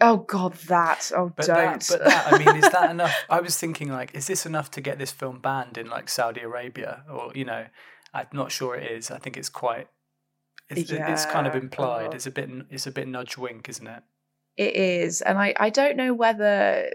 [0.00, 1.80] Oh God, that oh but don't.
[1.80, 3.14] That, but that, I mean, is that enough?
[3.28, 6.40] I was thinking, like, is this enough to get this film banned in like Saudi
[6.40, 7.66] Arabia, or you know,
[8.14, 9.10] I'm not sure it is.
[9.10, 9.88] I think it's quite.
[10.70, 12.14] It's, yeah, it's kind of implied.
[12.14, 12.48] It's a bit.
[12.70, 14.02] It's a bit nudge wink, isn't it?
[14.56, 16.90] It is, and I I don't know whether.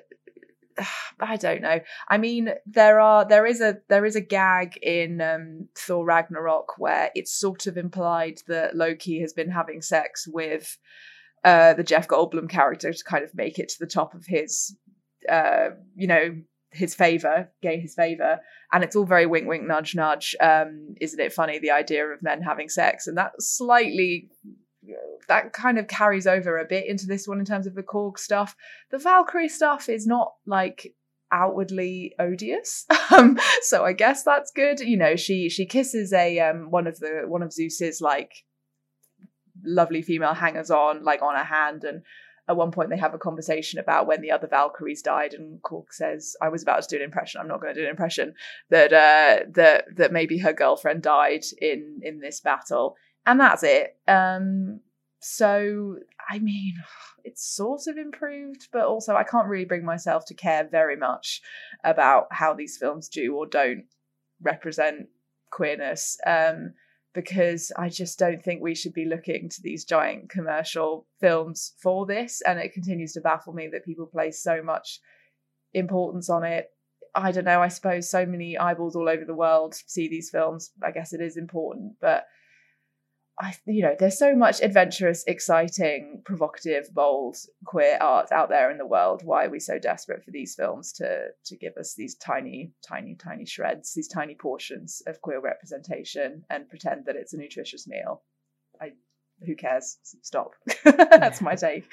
[1.19, 1.79] I don't know.
[2.09, 6.79] I mean, there are there is a there is a gag in um, Thor Ragnarok
[6.79, 10.77] where it's sort of implied that Loki has been having sex with
[11.45, 14.75] uh, the Jeff Goldblum character to kind of make it to the top of his,
[15.31, 16.35] uh, you know,
[16.71, 18.39] his favor, gain his favor.
[18.73, 20.35] And it's all very wink, wink, nudge, nudge.
[20.41, 23.05] Um, isn't it funny the idea of men having sex?
[23.05, 24.29] And that slightly,
[25.27, 28.17] that kind of carries over a bit into this one in terms of the Korg
[28.17, 28.55] stuff.
[28.89, 30.95] The Valkyrie stuff is not like
[31.31, 32.85] outwardly odious
[33.17, 36.99] um so i guess that's good you know she she kisses a um one of
[36.99, 38.45] the one of zeus's like
[39.65, 42.01] lovely female hangers on like on a hand and
[42.47, 45.91] at one point they have a conversation about when the other Valkyries died, and Korg
[45.91, 47.41] says, "I was about to do an impression.
[47.41, 48.35] I'm not going to do an impression."
[48.69, 53.97] That uh, that that maybe her girlfriend died in in this battle, and that's it.
[54.07, 54.81] Um,
[55.19, 55.97] so
[56.29, 56.75] I mean,
[57.23, 61.41] it's sort of improved, but also I can't really bring myself to care very much
[61.83, 63.85] about how these films do or don't
[64.41, 65.07] represent
[65.51, 66.17] queerness.
[66.25, 66.73] Um,
[67.15, 72.05] because I just don't think we should be looking to these giant commercial films for
[72.05, 72.41] this.
[72.45, 74.99] And it continues to baffle me that people place so much
[75.73, 76.67] importance on it.
[77.15, 80.71] I don't know, I suppose so many eyeballs all over the world see these films.
[80.83, 82.25] I guess it is important, but
[83.39, 88.77] I, you know, there's so much adventurous, exciting, provocative, bold queer art out there in
[88.77, 89.23] the world.
[89.25, 93.15] Why are we so desperate for these films to to give us these tiny, tiny,
[93.15, 98.23] tiny shreds, these tiny portions of queer representation, and pretend that it's a nutritious meal?
[98.81, 98.93] I,
[99.45, 99.97] who cares?
[100.21, 100.51] Stop.
[100.85, 101.91] That's my take.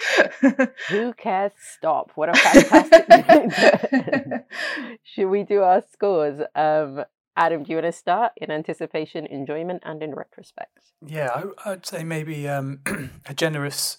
[0.89, 1.53] who cares?
[1.77, 2.13] Stop.
[2.15, 4.45] What a fantastic.
[5.03, 6.41] Should we do our scores?
[6.55, 7.05] Um,
[7.37, 10.93] Adam, do you want to start in anticipation, enjoyment, and in retrospect?
[11.05, 12.81] Yeah, I, would say maybe um,
[13.27, 13.99] a generous,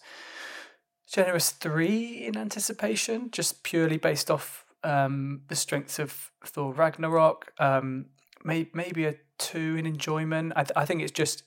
[1.12, 7.52] generous three in anticipation, just purely based off um, the strengths of Thor Ragnarok.
[7.58, 8.08] Um,
[8.44, 10.54] may, maybe a two in enjoyment.
[10.56, 11.44] I, th- I think it's just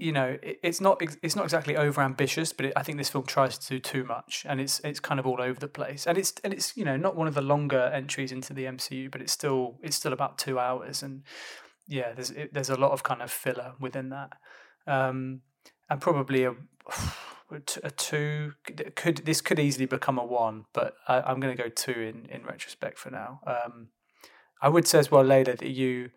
[0.00, 3.10] you know, it, it's not it's not exactly over ambitious, but it, I think this
[3.10, 6.06] film tries to do too much, and it's it's kind of all over the place,
[6.06, 9.10] and it's and it's you know not one of the longer entries into the MCU,
[9.10, 11.22] but it's still it's still about two hours, and
[11.86, 14.32] yeah, there's it, there's a lot of kind of filler within that,
[14.86, 15.42] um,
[15.88, 16.54] and probably a.
[17.82, 18.52] A two
[18.94, 22.26] could this could easily become a one, but I, am going to go two in
[22.26, 23.40] in retrospect for now.
[23.44, 23.88] Um,
[24.62, 26.10] I would say as well, Layla that you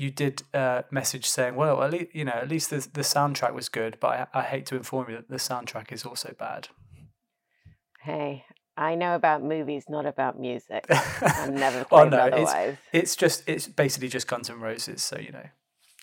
[0.00, 3.52] you did a message saying, "Well, at least you know, at least the the soundtrack
[3.52, 6.68] was good," but I, I hate to inform you that the soundtrack is also bad.
[8.00, 8.46] Hey,
[8.78, 10.86] I know about movies, not about music.
[11.20, 12.78] I'm never oh, well, no, otherwise.
[12.92, 15.02] It's, it's just it's basically just Guns N' Roses.
[15.02, 15.46] So you know,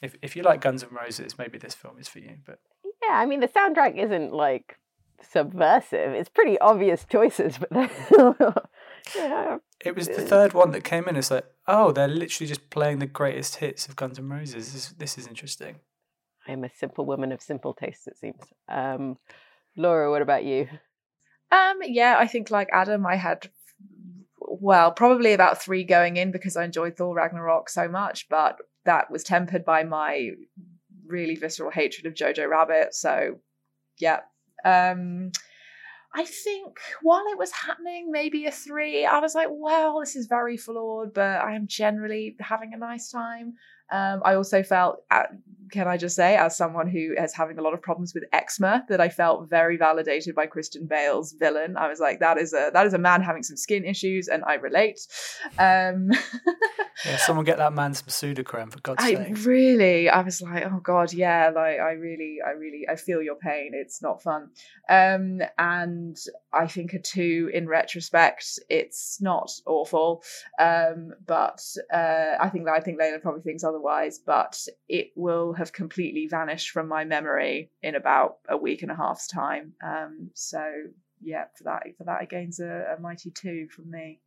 [0.03, 2.37] if if you like Guns N' Roses, maybe this film is for you.
[2.45, 2.59] But
[3.03, 4.77] yeah, I mean, the soundtrack isn't like
[5.23, 6.13] subversive.
[6.13, 7.71] It's pretty obvious choices, but
[9.15, 9.57] yeah.
[9.83, 11.15] It was the third one that came in.
[11.15, 14.73] It's like, oh, they're literally just playing the greatest hits of Guns N' Roses.
[14.73, 15.77] This, this is interesting.
[16.47, 18.41] I am a simple woman of simple tastes, it seems.
[18.69, 19.17] Um,
[19.75, 20.67] Laura, what about you?
[21.51, 23.49] Um, yeah, I think like Adam, I had
[24.39, 29.11] well, probably about three going in because I enjoyed Thor Ragnarok so much, but that
[29.11, 30.31] was tempered by my
[31.05, 32.93] really visceral hatred of Jojo Rabbit.
[32.93, 33.39] So,
[33.99, 34.21] yeah.
[34.63, 35.31] Um,
[36.17, 40.25] I think while it was happening, maybe a three, I was like, well, this is
[40.25, 43.53] very flawed, but I am generally having a nice time.
[43.91, 45.03] Um, I also felt,
[45.71, 48.85] can I just say, as someone who is having a lot of problems with eczema,
[48.89, 51.77] that I felt very validated by Christian Bale's villain.
[51.77, 54.43] I was like, that is a that is a man having some skin issues, and
[54.45, 54.99] I relate.
[55.57, 56.11] Um,
[57.05, 59.45] yeah, someone get that man some Sudocrem for God's sake.
[59.45, 63.35] Really, I was like, oh God, yeah, like I really, I really, I feel your
[63.35, 63.71] pain.
[63.73, 64.49] It's not fun.
[64.89, 66.17] Um, and
[66.53, 70.23] I think a two in retrospect, it's not awful.
[70.59, 71.61] Um, but
[71.93, 74.19] uh, I think I think Layla probably thinks otherwise.
[74.19, 78.95] But it will have completely vanished from my memory in about a week and a
[78.95, 79.73] half's time.
[79.83, 80.63] Um, so
[81.21, 84.19] yeah, for that for that it gains a, a mighty two from me.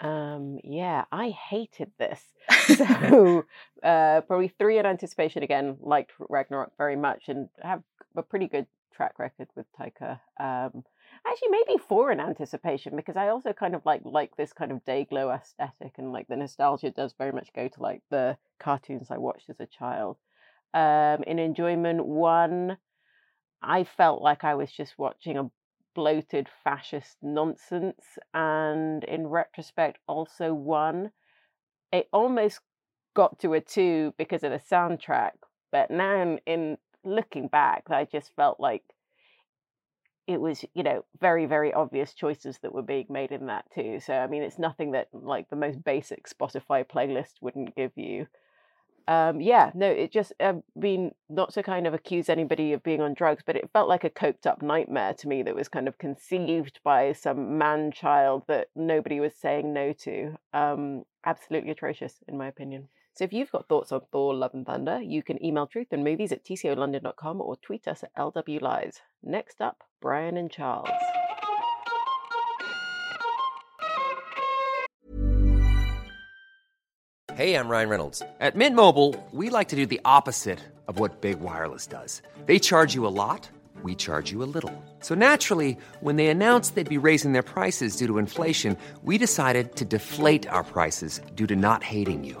[0.00, 2.22] Um, yeah, I hated this.
[2.78, 3.44] So
[3.82, 5.78] uh, probably three in anticipation again.
[5.80, 7.82] Liked Ragnarok very much and have
[8.14, 10.20] a pretty good track record with Taika.
[10.38, 10.84] Um,
[11.26, 14.84] actually, maybe for an anticipation because I also kind of like like this kind of
[14.84, 19.18] Day-Glo aesthetic and like the nostalgia does very much go to like the cartoons I
[19.18, 20.16] watched as a child.
[20.74, 22.78] Um, in enjoyment one,
[23.62, 25.50] I felt like I was just watching a
[25.94, 31.10] bloated fascist nonsense, and in retrospect, also one.
[31.90, 32.60] It almost
[33.14, 35.32] got to a two because of the soundtrack,
[35.72, 38.84] but now in looking back, I just felt like
[40.28, 43.98] it was, you know, very, very obvious choices that were being made in that too.
[43.98, 48.28] So, I mean, it's nothing that like the most basic Spotify playlist wouldn't give you
[49.08, 52.82] um, yeah, no, it just, I um, mean, not to kind of accuse anybody of
[52.82, 55.66] being on drugs, but it felt like a coked up nightmare to me that was
[55.66, 60.36] kind of conceived by some man child that nobody was saying no to.
[60.52, 62.88] Um, absolutely atrocious, in my opinion.
[63.18, 66.04] So if you've got thoughts on Thor, Love and Thunder, you can email truth and
[66.04, 69.00] movies at tcolondon.com or tweet us at LWLies.
[69.24, 70.88] Next up, Brian and Charles.
[77.34, 78.22] Hey, I'm Ryan Reynolds.
[78.38, 82.22] At Mint Mobile, we like to do the opposite of what Big Wireless does.
[82.46, 83.50] They charge you a lot,
[83.82, 84.84] we charge you a little.
[85.00, 89.74] So naturally, when they announced they'd be raising their prices due to inflation, we decided
[89.74, 92.40] to deflate our prices due to not hating you.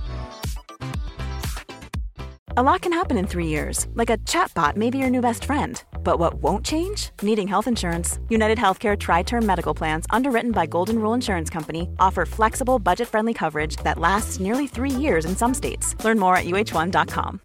[2.57, 5.45] A lot can happen in three years, like a chatbot may be your new best
[5.45, 5.81] friend.
[6.03, 7.11] But what won't change?
[7.21, 8.19] Needing health insurance.
[8.27, 13.33] United Healthcare TriTerm Medical Plans, underwritten by Golden Rule Insurance Company, offer flexible, budget friendly
[13.33, 15.95] coverage that lasts nearly three years in some states.
[16.03, 17.39] Learn more at uh1.com.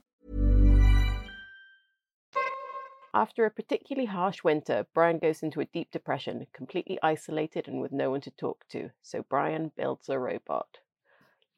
[3.15, 7.93] After a particularly harsh winter, Brian goes into a deep depression, completely isolated and with
[7.93, 8.91] no one to talk to.
[9.03, 10.79] So Brian builds a robot.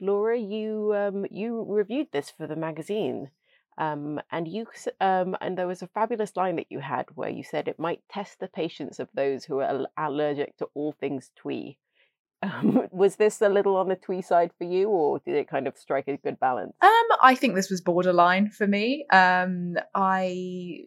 [0.01, 3.31] Laura, you um, you reviewed this for the magazine.
[3.79, 4.67] Um, and you
[5.01, 8.01] um, and there was a fabulous line that you had where you said it might
[8.11, 11.79] test the patience of those who are allergic to all things twee.
[12.41, 15.67] Um, was this a little on the twee side for you, or did it kind
[15.67, 16.73] of strike a good balance?
[16.81, 19.07] Um, I think this was borderline for me.
[19.11, 20.85] Um, I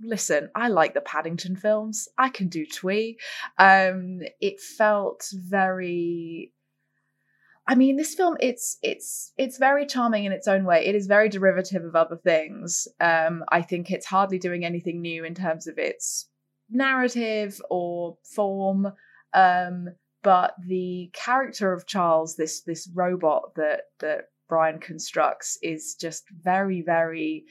[0.00, 2.08] listen, I like the Paddington films.
[2.16, 3.18] I can do twee.
[3.58, 6.52] Um, it felt very
[7.72, 10.84] I mean, this film it's it's it's very charming in its own way.
[10.84, 12.86] It is very derivative of other things.
[13.00, 16.28] Um, I think it's hardly doing anything new in terms of its
[16.68, 18.92] narrative or form.
[19.32, 19.86] Um,
[20.22, 26.82] but the character of Charles, this this robot that that Brian constructs, is just very
[26.82, 27.44] very.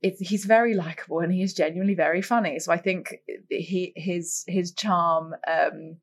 [0.00, 2.58] He's very likable and he is genuinely very funny.
[2.58, 3.14] So I think
[3.48, 5.34] he his his charm.
[5.46, 5.98] Um,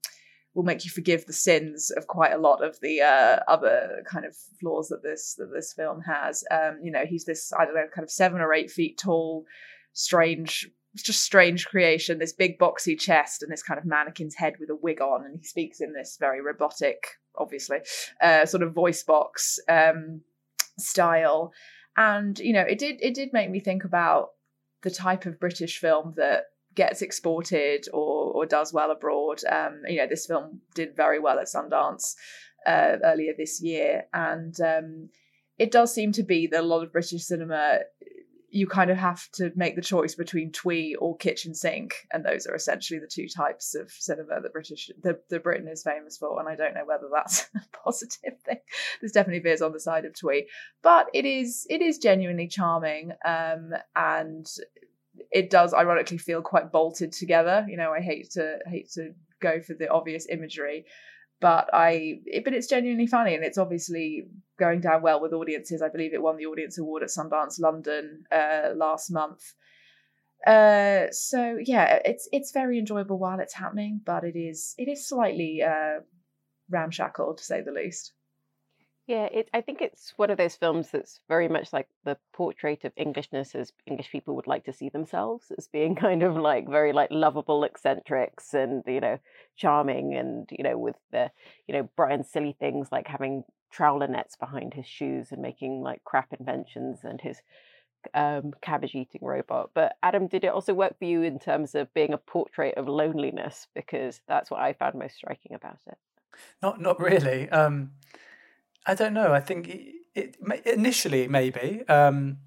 [0.55, 4.25] will make you forgive the sins of quite a lot of the uh, other kind
[4.25, 6.43] of flaws that this that this film has.
[6.49, 9.45] Um, you know, he's this I don't know, kind of seven or eight feet tall,
[9.93, 12.17] strange, just strange creation.
[12.17, 15.37] This big boxy chest and this kind of mannequin's head with a wig on, and
[15.37, 17.05] he speaks in this very robotic,
[17.37, 17.79] obviously,
[18.21, 20.21] uh, sort of voice box um,
[20.79, 21.51] style.
[21.97, 24.29] And you know, it did it did make me think about
[24.83, 26.43] the type of British film that
[26.75, 29.41] gets exported or or does well abroad.
[29.49, 32.15] Um, you know, this film did very well at Sundance
[32.65, 35.09] uh, earlier this year, and um,
[35.57, 37.79] it does seem to be that a lot of British cinema.
[38.49, 42.47] You kind of have to make the choice between twee or kitchen sink, and those
[42.47, 46.39] are essentially the two types of cinema that British, the, the Britain is famous for.
[46.39, 48.59] And I don't know whether that's a positive thing.
[49.01, 50.47] There's definitely veers on the side of twee,
[50.81, 54.47] but it is it is genuinely charming, um, and
[55.31, 57.65] it does ironically feel quite bolted together.
[57.67, 60.85] You know, I hate to hate to go for the obvious imagery,
[61.41, 65.81] but I it, but it's genuinely funny and it's obviously going down well with audiences.
[65.81, 69.53] I believe it won the audience award at Sundance London uh, last month.
[70.45, 75.07] Uh, so yeah, it's it's very enjoyable while it's happening, but it is it is
[75.07, 75.99] slightly uh,
[76.69, 78.13] ramshackle to say the least.
[79.07, 82.83] Yeah, it, I think it's one of those films that's very much like the portrait
[82.85, 86.67] of Englishness as English people would like to see themselves as being kind of like
[86.67, 89.19] very like lovable eccentrics and you know
[89.55, 91.29] charming and you know with the
[91.67, 96.03] you know Brian silly things like having trowler nets behind his shoes and making like
[96.03, 97.41] crap inventions and his
[98.13, 99.71] um, cabbage eating robot.
[99.73, 102.87] But Adam, did it also work for you in terms of being a portrait of
[102.87, 103.67] loneliness?
[103.75, 105.97] Because that's what I found most striking about it.
[106.61, 107.49] Not, not really.
[107.49, 107.91] Um,
[108.85, 109.33] I don't know.
[109.33, 112.37] I think it, it initially maybe, um,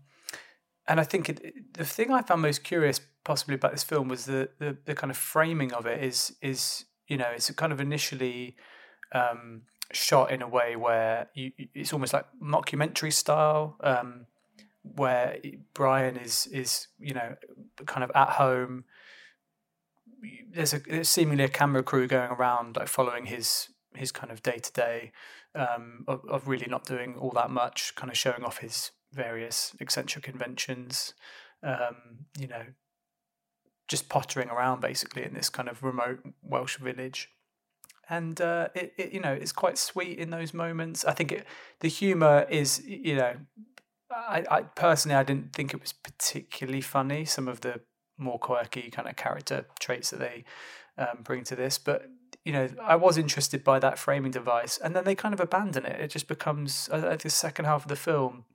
[0.86, 4.24] and I think it, the thing I found most curious possibly about this film was
[4.24, 7.80] the, the, the kind of framing of it is is you know it's kind of
[7.80, 8.56] initially
[9.12, 9.62] um,
[9.92, 13.76] shot in a way where you, it's almost like mockumentary style.
[13.80, 14.26] Um,
[14.82, 15.38] where
[15.74, 17.36] Brian is is you know
[17.86, 18.84] kind of at home.
[20.50, 24.42] There's a there's seemingly a camera crew going around like following his his kind of
[24.42, 25.12] day to day
[25.58, 31.14] of really not doing all that much, kind of showing off his various eccentric inventions.
[31.62, 32.62] Um, you know,
[33.88, 37.30] just pottering around basically in this kind of remote Welsh village.
[38.10, 41.04] And uh, it, it, you know, it's quite sweet in those moments.
[41.04, 41.46] I think it,
[41.80, 43.34] the humor is, you know,
[44.10, 47.24] I, I personally I didn't think it was particularly funny.
[47.24, 47.80] Some of the
[48.16, 50.44] more quirky kind of character traits that they
[50.96, 52.06] um, bring to this, but
[52.48, 55.84] you know, I was interested by that framing device, and then they kind of abandon
[55.84, 56.00] it.
[56.00, 58.46] It just becomes uh, the second half of the film,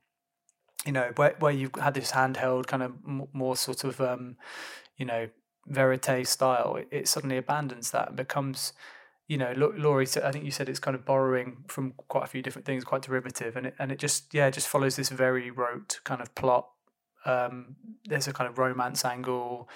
[0.84, 2.92] you know, where where you had this handheld kind of
[3.32, 4.36] more sort of, um,
[4.96, 5.28] you know,
[5.68, 6.74] verite style.
[6.74, 8.72] It, it suddenly abandons that and becomes
[9.28, 12.42] you know, Laurie, I think you said it's kind of borrowing from quite a few
[12.42, 16.00] different things, quite derivative, and it and it just yeah, just follows this very rote
[16.02, 16.68] kind of plot.
[17.24, 17.76] Um,
[18.06, 19.68] there's a kind of romance angle.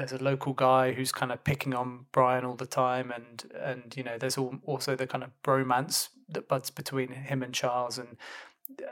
[0.00, 3.94] There's a local guy who's kind of picking on Brian all the time, and and
[3.94, 7.98] you know, there's all, also the kind of bromance that buds between him and Charles,
[7.98, 8.16] and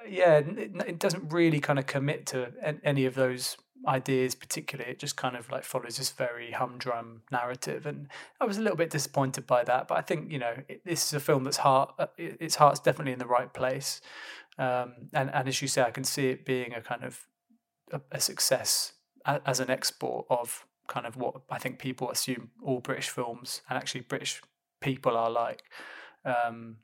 [0.07, 2.53] yeah, it, it doesn't really kind of commit to
[2.85, 3.57] any of those
[3.87, 4.91] ideas particularly.
[4.91, 7.87] It just kind of like follows this very humdrum narrative.
[7.87, 10.85] And i was a little bit disappointed by that but i think you know it,
[10.85, 14.01] this is a film that's heart uh, its heart's definitely in the right place.
[14.59, 17.27] Um, and and as you say i can see it being a kind of
[17.93, 18.93] a, a success
[19.25, 23.79] as an export of kind of what i think people assume all british films and
[23.79, 24.43] actually british
[24.81, 25.63] people are like
[26.25, 26.79] um,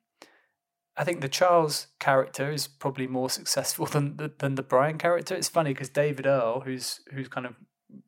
[0.96, 5.34] I think the Charles character is probably more successful than the, than the Brian character.
[5.34, 7.56] It's funny because David Earl, who's who's kind of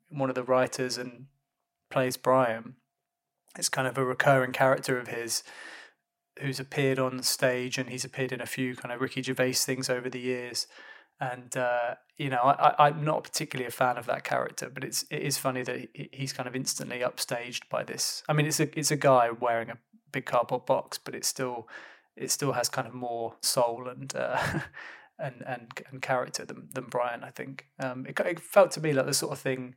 [0.08, 1.26] one of the writers and
[1.90, 2.76] plays Brian,
[3.58, 5.42] it's kind of a recurring character of his
[6.40, 9.88] who's appeared on stage and he's appeared in a few kind of Ricky Gervais things
[9.88, 10.66] over the years.
[11.20, 15.04] And uh, you know, I, I'm not particularly a fan of that character, but it's
[15.10, 18.22] it is funny that he, he's kind of instantly upstaged by this.
[18.28, 19.78] I mean, it's a it's a guy wearing a
[20.12, 21.68] big cardboard box, but it's still
[22.16, 24.38] it still has kind of more soul and uh,
[25.18, 27.24] and and and character than than Brian.
[27.24, 29.74] I think um, it, it felt to me like the sort of thing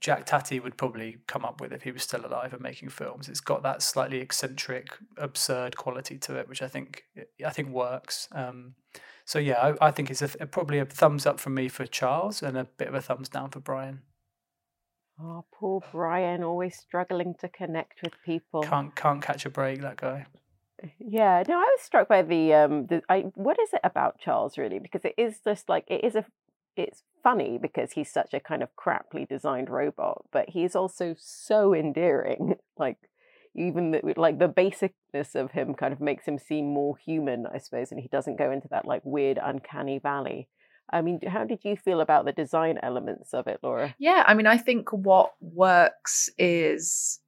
[0.00, 3.28] Jacques Tati would probably come up with if he was still alive and making films.
[3.28, 7.04] It's got that slightly eccentric, absurd quality to it, which I think
[7.44, 8.28] I think works.
[8.32, 8.74] Um,
[9.32, 12.42] so yeah, I, I think it's a, probably a thumbs up from me for Charles
[12.42, 14.02] and a bit of a thumbs down for Brian.
[15.18, 18.62] Oh, poor Brian, always struggling to connect with people.
[18.62, 20.26] Can't can't catch a break, that guy.
[20.98, 24.58] Yeah, no, I was struck by the um the I what is it about Charles
[24.58, 24.78] really?
[24.78, 26.26] Because it is just like it is a
[26.76, 31.74] it's funny because he's such a kind of craply designed robot, but he's also so
[31.74, 32.56] endearing.
[32.78, 32.98] Like
[33.54, 37.58] even the, like the basicness of him kind of makes him seem more human, I
[37.58, 40.48] suppose, and he doesn't go into that like weird uncanny valley.
[40.90, 43.94] I mean, how did you feel about the design elements of it, Laura?
[43.98, 47.20] Yeah, I mean, I think what works is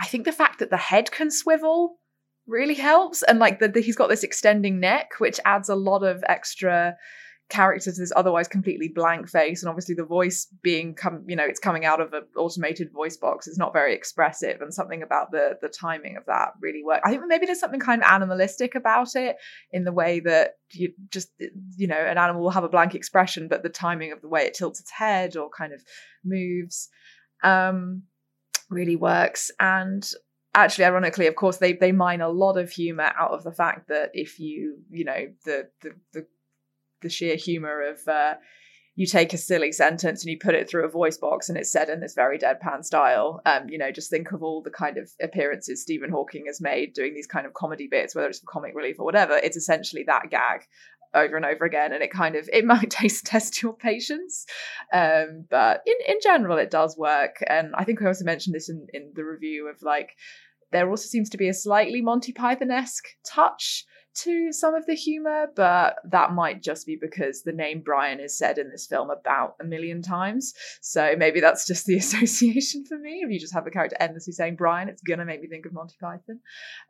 [0.00, 1.98] I think the fact that the head can swivel
[2.46, 3.22] really helps.
[3.22, 6.96] And like the, he's got this extending neck, which adds a lot of extra
[7.48, 11.44] character to this otherwise completely blank face and obviously the voice being come you know
[11.44, 15.30] it's coming out of an automated voice box it's not very expressive and something about
[15.30, 17.06] the the timing of that really worked.
[17.06, 19.36] I think maybe there's something kind of animalistic about it
[19.72, 21.30] in the way that you just
[21.76, 24.44] you know an animal will have a blank expression but the timing of the way
[24.44, 25.82] it tilts its head or kind of
[26.24, 26.88] moves
[27.42, 28.02] um
[28.70, 29.50] really works.
[29.58, 30.06] And
[30.54, 33.88] actually ironically of course they they mine a lot of humor out of the fact
[33.88, 36.26] that if you you know the the the,
[37.02, 38.34] the sheer humor of uh,
[38.98, 41.70] you take a silly sentence and you put it through a voice box and it's
[41.70, 43.40] said in this very deadpan style.
[43.46, 46.94] Um, you know, just think of all the kind of appearances Stephen Hawking has made
[46.94, 49.36] doing these kind of comedy bits, whether it's for comic relief or whatever.
[49.36, 50.62] It's essentially that gag
[51.14, 54.44] over and over again and it kind of it might taste test your patience
[54.92, 58.68] um but in in general it does work and i think i also mentioned this
[58.68, 60.10] in in the review of like
[60.70, 63.86] there also seems to be a slightly monty python-esque touch
[64.16, 68.36] to some of the humor, but that might just be because the name Brian is
[68.36, 70.54] said in this film about a million times.
[70.80, 73.22] So maybe that's just the association for me.
[73.24, 75.72] If you just have the character endlessly saying Brian, it's gonna make me think of
[75.72, 76.40] Monty Python.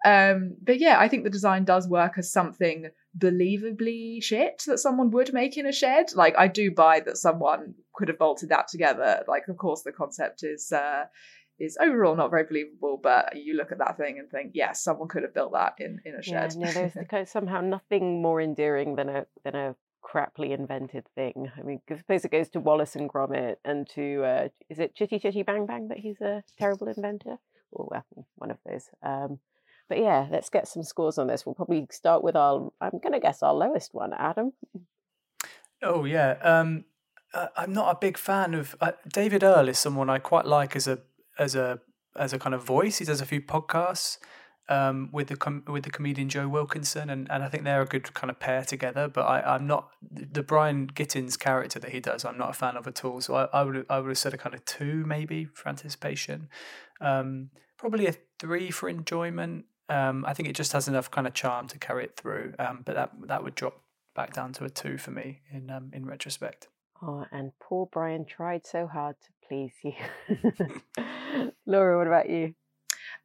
[0.04, 5.10] Um, but yeah, I think the design does work as something believably shit that someone
[5.10, 6.06] would make in a shed.
[6.14, 9.24] Like I do buy that someone could have bolted that together.
[9.26, 11.04] Like of course the concept is uh
[11.58, 15.08] is overall not very believable, but you look at that thing and think, yes, someone
[15.08, 16.54] could have built that in, in a shed.
[16.56, 21.50] Yeah, no, there's somehow nothing more endearing than a than a craply invented thing.
[21.58, 24.94] I mean, I suppose it goes to Wallace and Gromit and to uh, is it
[24.94, 27.38] Chitty Chitty Bang Bang that he's a terrible inventor,
[27.72, 28.88] or well, one of those.
[29.02, 29.40] Um,
[29.88, 31.44] but yeah, let's get some scores on this.
[31.44, 32.70] We'll probably start with our.
[32.80, 34.52] I'm going to guess our lowest one, Adam.
[35.82, 36.84] Oh yeah, um,
[37.56, 39.68] I'm not a big fan of uh, David Earl.
[39.68, 41.00] Is someone I quite like as a
[41.38, 41.80] as a
[42.16, 42.98] as a kind of voice.
[42.98, 44.18] He does a few podcasts
[44.68, 47.86] um, with the com- with the comedian Joe Wilkinson, and, and I think they're a
[47.86, 49.08] good kind of pair together.
[49.08, 52.24] But I, I'm not the Brian Gittins character that he does.
[52.24, 53.20] I'm not a fan of at all.
[53.20, 56.48] So I, I would I would have said a kind of two maybe for anticipation,
[57.00, 59.64] um, probably a three for enjoyment.
[59.88, 62.52] Um, I think it just has enough kind of charm to carry it through.
[62.58, 63.80] Um, but that that would drop
[64.14, 66.68] back down to a two for me in um, in retrospect.
[67.00, 69.92] Oh, and poor Brian tried so hard to please you.
[71.66, 72.54] Laura, what about you?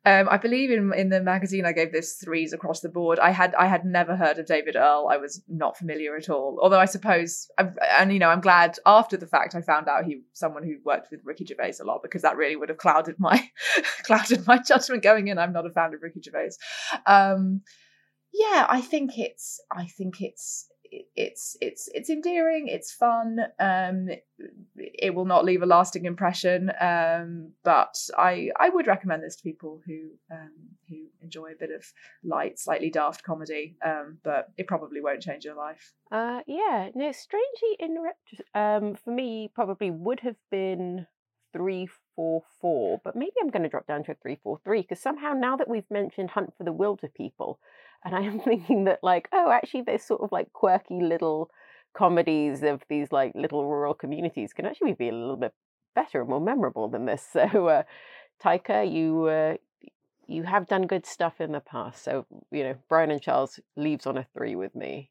[0.05, 3.19] Um, I believe in in the magazine I gave this threes across the board.
[3.19, 5.07] I had I had never heard of David Earl.
[5.09, 6.59] I was not familiar at all.
[6.61, 10.23] Although I suppose, and you know, I'm glad after the fact I found out he
[10.33, 13.49] someone who worked with Ricky Gervais a lot because that really would have clouded my
[14.03, 15.39] clouded my judgment going in.
[15.39, 16.51] I'm not a fan of Ricky Gervais.
[17.05, 17.61] Um,
[18.33, 20.67] yeah, I think it's I think it's
[21.15, 24.07] it's it's it's endearing it's fun um
[24.75, 29.43] it will not leave a lasting impression um but i i would recommend this to
[29.43, 30.51] people who um
[30.89, 31.85] who enjoy a bit of
[32.23, 35.93] light slightly daft comedy um but it probably won't change your life.
[36.11, 37.97] Uh yeah no strangely in
[38.55, 41.07] um for me probably would have been
[41.53, 44.81] three four four but maybe i'm going to drop down to a three four three
[44.81, 47.57] because somehow now that we've mentioned hunt for the Wilderpeople
[48.03, 51.49] and I am thinking that, like, oh, actually, there's sort of like quirky little
[51.93, 55.53] comedies of these like little rural communities can actually be a little bit
[55.93, 57.27] better and more memorable than this.
[57.33, 57.83] So, uh,
[58.43, 59.55] Taika, you uh,
[60.27, 62.03] you have done good stuff in the past.
[62.03, 65.09] So, you know, Brian and Charles leaves on a three with me.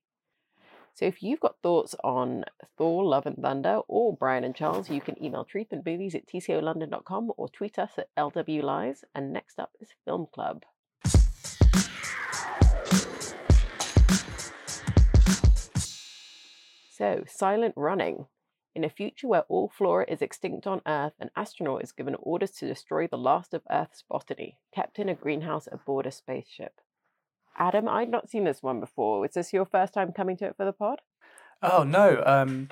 [0.94, 2.44] So if you've got thoughts on
[2.76, 7.48] Thor, Love and Thunder, or Brian and Charles, you can email truthandmovies at tcolondon.com or
[7.48, 9.04] tweet us at lwlies.
[9.14, 10.64] And next up is Film Club.
[17.02, 18.26] So, silent running.
[18.76, 22.52] In a future where all flora is extinct on Earth, an astronaut is given orders
[22.52, 26.74] to destroy the last of Earth's botany, kept in a greenhouse aboard a spaceship.
[27.58, 29.26] Adam, I'd not seen this one before.
[29.26, 31.00] Is this your first time coming to it for the pod?
[31.60, 32.22] Oh no.
[32.24, 32.68] Um,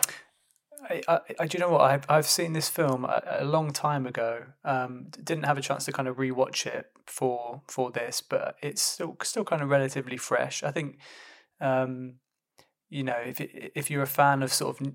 [0.88, 1.80] I, I, I, do you know what?
[1.80, 4.44] I've I've seen this film a, a long time ago.
[4.64, 8.80] Um, didn't have a chance to kind of rewatch it for for this, but it's
[8.80, 10.62] still still kind of relatively fresh.
[10.62, 10.98] I think
[11.60, 12.20] um,
[12.90, 14.86] you know, if if you're a fan of sort of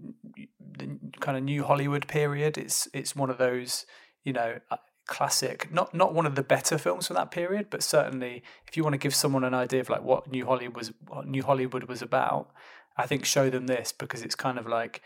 [0.78, 3.86] the kind of new Hollywood period, it's it's one of those,
[4.24, 4.78] you know, uh,
[5.08, 5.72] classic.
[5.72, 8.94] Not not one of the better films from that period, but certainly if you want
[8.94, 12.02] to give someone an idea of like what new Hollywood was what new Hollywood was
[12.02, 12.52] about,
[12.98, 15.02] I think show them this because it's kind of like,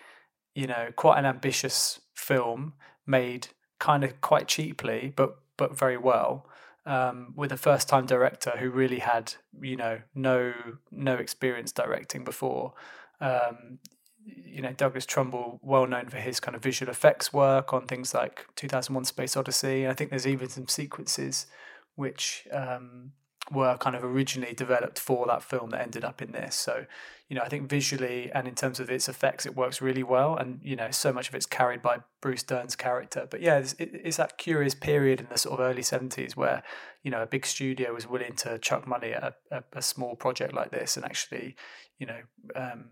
[0.55, 2.73] you know, quite an ambitious film
[3.05, 6.47] made kind of quite cheaply, but but very well
[6.85, 10.53] um, with a first time director who really had you know no
[10.91, 12.73] no experience directing before.
[13.21, 13.79] Um,
[14.25, 18.13] you know Douglas Trumbull, well known for his kind of visual effects work on things
[18.13, 21.47] like 2001: Space Odyssey, and I think there's even some sequences
[21.95, 23.11] which um,
[23.51, 26.55] were kind of originally developed for that film that ended up in this.
[26.55, 26.85] So,
[27.29, 30.35] you know, I think visually and in terms of its effects, it works really well.
[30.35, 33.27] And, you know, so much of it's carried by Bruce Dern's character.
[33.29, 36.63] But yeah, it's, it's that curious period in the sort of early 70s where,
[37.03, 40.15] you know, a big studio was willing to chuck money at a, a, a small
[40.15, 41.55] project like this and actually,
[41.99, 42.19] you know,
[42.55, 42.85] um,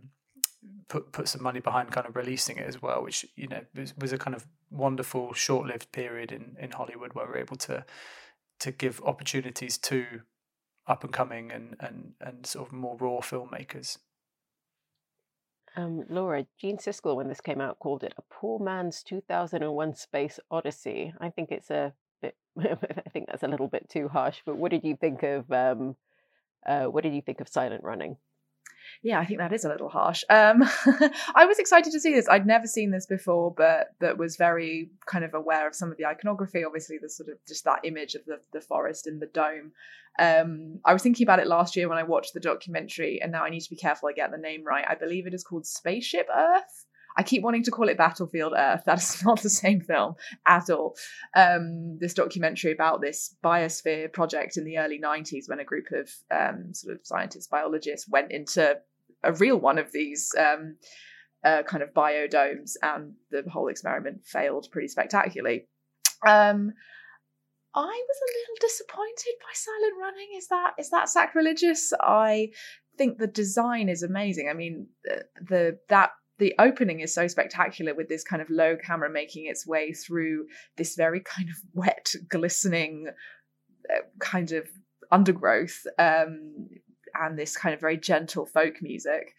[0.88, 3.96] put put some money behind kind of releasing it as well, which you know was,
[3.98, 7.86] was a kind of wonderful short lived period in in Hollywood where we're able to
[8.60, 10.22] to give opportunities to
[10.88, 13.98] up and coming and, and, and sort of more raw filmmakers.
[15.78, 20.40] Um, Laura, Gene Siskel, when this came out, called it a poor man's 2001 space
[20.50, 21.14] odyssey.
[21.22, 24.72] I think it's a bit, I think that's a little bit too harsh, but what
[24.72, 25.96] did you think of, um,
[26.66, 28.18] uh, what did you think of Silent Running?
[29.02, 30.24] Yeah, I think that is a little harsh.
[30.30, 30.64] Um,
[31.36, 32.28] I was excited to see this.
[32.30, 35.98] I'd never seen this before, but but was very kind of aware of some of
[35.98, 36.64] the iconography.
[36.64, 39.72] Obviously, the sort of just that image of the the forest in the dome.
[40.20, 43.44] Um, I was thinking about it last year when I watched the documentary, and now
[43.44, 44.86] I need to be careful I get the name right.
[44.88, 46.86] I believe it is called Spaceship Earth.
[47.18, 48.84] I keep wanting to call it Battlefield Earth.
[48.86, 50.16] That is not the same film
[50.46, 50.96] at all.
[51.36, 56.10] Um, this documentary about this biosphere project in the early 90s when a group of
[56.32, 58.78] um, sort of scientists, biologists went into
[59.24, 60.78] a real one of these um,
[61.44, 65.68] uh, kind of biodomes, and the whole experiment failed pretty spectacularly.
[66.26, 66.72] Um,
[67.74, 70.30] I was a little disappointed by Silent Running.
[70.36, 71.94] Is that is that sacrilegious?
[72.00, 72.50] I
[72.98, 74.50] think the design is amazing.
[74.50, 78.76] I mean, the, the that the opening is so spectacular with this kind of low
[78.76, 83.08] camera making its way through this very kind of wet, glistening
[83.94, 84.68] uh, kind of
[85.12, 86.68] undergrowth um,
[87.16, 89.34] and this kind of very gentle folk music.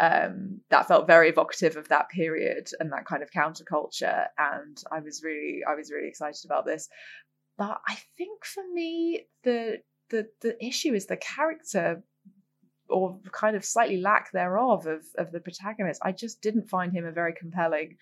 [0.00, 4.26] Um, that felt very evocative of that period and that kind of counterculture.
[4.36, 6.88] And I was really, I was really excited about this.
[7.56, 9.78] But I think for me, the
[10.10, 12.02] the the issue is the character
[12.88, 16.00] or kind of slightly lack thereof of of the protagonist.
[16.04, 17.96] I just didn't find him a very compelling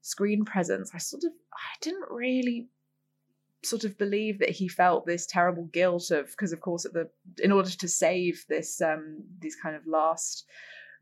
[0.00, 0.90] screen presence.
[0.94, 2.68] I sort of I didn't really
[3.64, 7.08] sort of believe that he felt this terrible guilt of because of course at the
[7.42, 10.44] in order to save this um these kind of last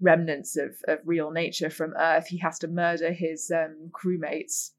[0.00, 4.70] remnants of of real nature from earth he has to murder his um crewmates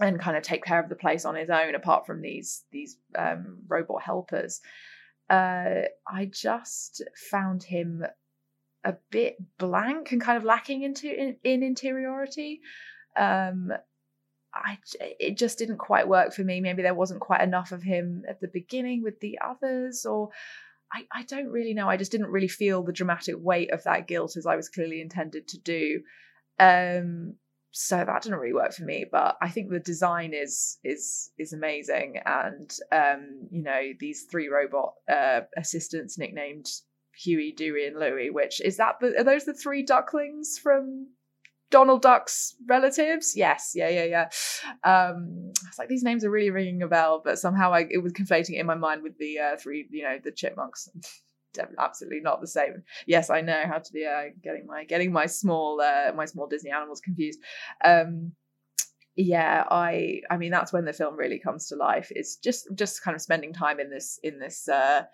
[0.00, 2.98] and kind of take care of the place on his own apart from these these
[3.16, 4.60] um robot helpers
[5.30, 8.04] uh, I just found him
[8.84, 12.60] a bit blank and kind of lacking into in, in interiority.
[13.16, 13.72] Um,
[14.54, 14.78] I
[15.18, 16.60] it just didn't quite work for me.
[16.60, 20.28] Maybe there wasn't quite enough of him at the beginning with the others, or
[20.92, 21.88] I, I don't really know.
[21.88, 25.00] I just didn't really feel the dramatic weight of that guilt as I was clearly
[25.00, 26.02] intended to do.
[26.60, 27.34] Um,
[27.76, 31.52] so that didn't really work for me but i think the design is is is
[31.52, 32.20] amazing.
[32.24, 36.68] And um you know these three robot uh assistants nicknamed
[37.16, 41.08] huey dewey and louie which is that the are those the three ducklings from
[41.70, 43.36] donald duck's relatives?
[43.36, 43.72] Yes.
[43.74, 44.28] Yeah yeah yeah.
[44.84, 48.12] Um it's like these names are really ringing a bell but somehow i it was
[48.12, 50.88] conflating it in my mind with the uh three you know the chipmunks
[51.78, 52.82] absolutely not the same.
[53.06, 56.46] Yes, I know how to be uh, getting my getting my small uh, my small
[56.46, 57.40] Disney animals confused.
[57.84, 58.32] Um,
[59.16, 62.10] yeah, I I mean that's when the film really comes to life.
[62.14, 65.04] It's just just kind of spending time in this in this uh,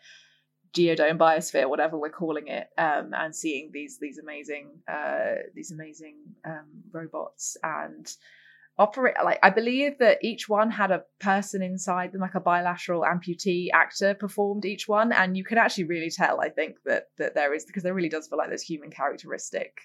[0.72, 6.16] geodome biosphere, whatever we're calling it, um, and seeing these these amazing uh, these amazing
[6.46, 8.14] um, robots and
[8.80, 13.02] operate like I believe that each one had a person inside them, like a bilateral
[13.02, 16.40] amputee actor performed each one, and you can actually really tell.
[16.40, 19.82] I think that that there is because there really does feel like there's human characteristic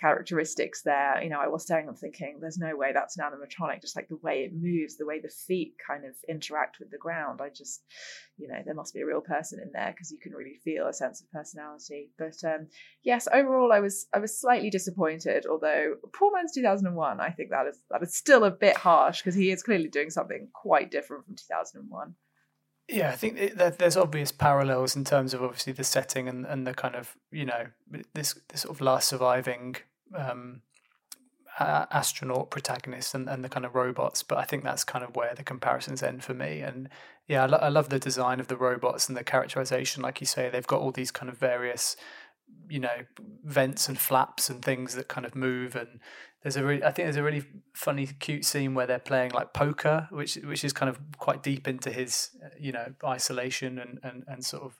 [0.00, 1.20] characteristics there.
[1.22, 4.08] You know, I was staring and thinking, there's no way that's an animatronic, just like
[4.08, 7.40] the way it moves, the way the feet kind of interact with the ground.
[7.40, 7.82] I just,
[8.36, 10.86] you know, there must be a real person in there because you can really feel
[10.86, 12.10] a sense of personality.
[12.18, 12.68] But um,
[13.02, 17.66] yes, overall I was I was slightly disappointed, although Poor Man's 2001, I think that
[17.66, 21.24] is that is still a bit harsh because he is clearly doing something quite different
[21.24, 22.14] from 2001.
[22.88, 26.72] Yeah, I think there's obvious parallels in terms of obviously the setting and, and the
[26.72, 27.66] kind of you know
[28.14, 29.76] this this sort of last surviving
[30.14, 30.62] um,
[31.60, 35.34] astronaut protagonist and, and the kind of robots, but I think that's kind of where
[35.34, 36.60] the comparisons end for me.
[36.60, 36.88] And
[37.26, 40.02] yeah, I, lo- I love the design of the robots and the characterization.
[40.02, 41.96] Like you say, they've got all these kind of various
[42.70, 43.04] you know
[43.44, 46.00] vents and flaps and things that kind of move and
[46.42, 49.52] there's a really I think there's a really funny cute scene where they're playing like
[49.52, 54.24] poker which which is kind of quite deep into his you know isolation and and,
[54.28, 54.78] and sort of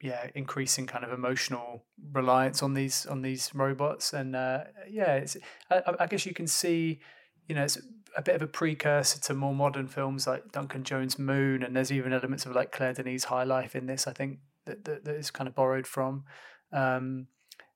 [0.00, 4.12] yeah increasing kind of emotional reliance on these on these robots.
[4.12, 5.36] And uh, yeah it's
[5.70, 7.00] I, I guess you can see
[7.48, 7.78] you know it's
[8.16, 11.90] a bit of a precursor to more modern films like Duncan Jones Moon and there's
[11.90, 15.16] even elements of like Claire Denis High Life in this I think that, that, that
[15.16, 16.24] is kind of borrowed from.
[16.72, 17.26] Um,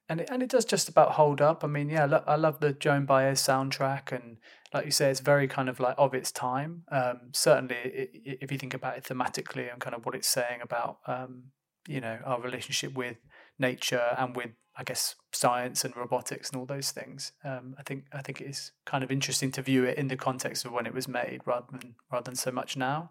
[0.08, 1.64] and it, and it does just about hold up.
[1.64, 4.38] I mean, yeah, I, love the Joan Baez soundtrack, and
[4.72, 6.84] like you say, it's very kind of like of its time.
[6.90, 10.28] Um, certainly, it, it, if you think about it thematically and kind of what it's
[10.28, 11.44] saying about, um,
[11.88, 13.16] you know, our relationship with
[13.58, 17.32] nature and with, I guess, science and robotics and all those things.
[17.44, 20.16] Um, I think I think it is kind of interesting to view it in the
[20.16, 23.10] context of when it was made, rather than rather than so much now.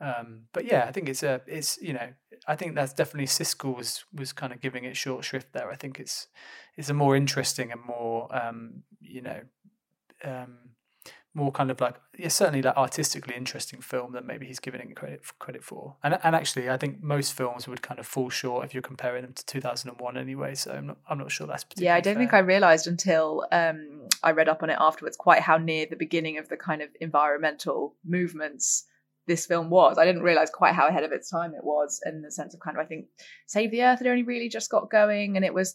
[0.00, 2.10] Um, but yeah, I think it's a it's you know
[2.46, 5.70] I think that's definitely Siskel was was kind of giving it short shrift there.
[5.70, 6.28] I think it's
[6.76, 9.40] it's a more interesting and more um, you know
[10.24, 10.58] um,
[11.34, 14.94] more kind of like yeah, certainly like artistically interesting film that maybe he's giving it
[14.96, 15.96] credit credit for.
[16.02, 19.22] And and actually, I think most films would kind of fall short if you're comparing
[19.22, 20.54] them to 2001 anyway.
[20.54, 21.94] So I'm not I'm not sure that's yeah.
[21.94, 22.22] I don't fair.
[22.22, 25.96] think I realised until um, I read up on it afterwards quite how near the
[25.96, 28.84] beginning of the kind of environmental movements
[29.26, 29.98] this film was.
[29.98, 32.60] I didn't realize quite how ahead of its time it was in the sense of
[32.60, 33.06] kind of I think
[33.46, 35.74] Save the Earth had only really just got going, and it was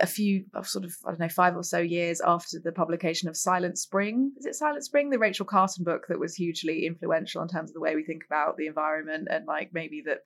[0.00, 3.36] a few sort of I don't know five or so years after the publication of
[3.36, 4.32] Silent Spring.
[4.38, 7.74] Is it Silent Spring, the Rachel Carson book that was hugely influential in terms of
[7.74, 10.20] the way we think about the environment and like maybe that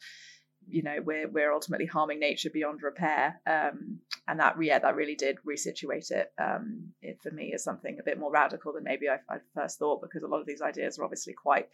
[0.68, 3.41] you know we're we're ultimately harming nature beyond repair.
[3.47, 3.99] Um,
[4.29, 8.05] and that yeah that really did resituate it, um, it for me as something a
[8.05, 10.99] bit more radical than maybe I, I first thought because a lot of these ideas
[10.99, 11.68] are obviously quite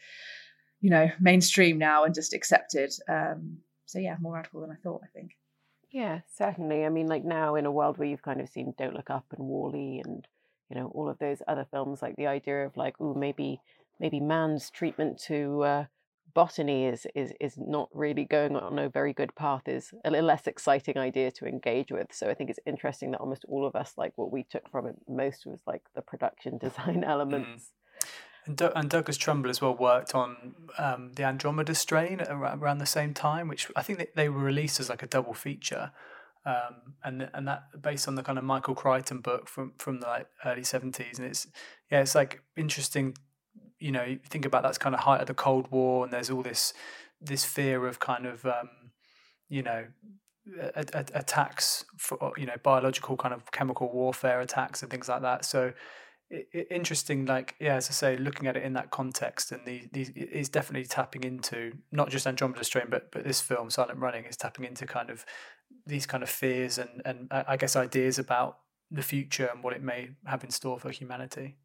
[0.80, 2.92] you know mainstream now and just accepted.
[3.08, 5.02] Um, so yeah, more radical than I thought.
[5.04, 5.32] I think.
[5.90, 6.84] Yeah, certainly.
[6.84, 9.26] I mean, like now in a world where you've kind of seen Don't Look Up
[9.36, 10.26] and WALL-E and
[10.68, 13.60] you know all of those other films, like the idea of like, oh, maybe
[14.00, 15.84] maybe man's treatment to uh,
[16.34, 20.26] botany is is is not really going on a very good path is a little
[20.26, 22.08] less exciting idea to engage with.
[22.12, 24.86] So I think it's interesting that almost all of us like what we took from
[24.86, 27.08] it most was like the production design mm.
[27.08, 27.62] elements.
[27.62, 27.70] Mm.
[28.46, 33.12] And, and Douglas Trumbull as well worked on um, the Andromeda Strain around the same
[33.12, 35.90] time, which I think they, they were released as like a double feature.
[36.44, 40.06] Um, and and that based on the kind of Michael Crichton book from from the
[40.06, 41.48] like early seventies, and it's
[41.90, 43.16] yeah, it's like interesting.
[43.80, 46.30] You know, you think about that's kind of height of the Cold War, and there's
[46.30, 46.72] all this
[47.20, 48.70] this fear of kind of um,
[49.48, 49.86] you know
[50.60, 55.22] a, a, attacks for you know biological kind of chemical warfare attacks and things like
[55.22, 55.44] that.
[55.44, 55.72] So
[56.70, 60.02] interesting like yeah as i say looking at it in that context and the, the
[60.16, 64.36] is definitely tapping into not just andromeda strain but but this film silent running is
[64.36, 65.24] tapping into kind of
[65.86, 68.58] these kind of fears and and uh, i guess ideas about
[68.90, 71.56] the future and what it may have in store for humanity.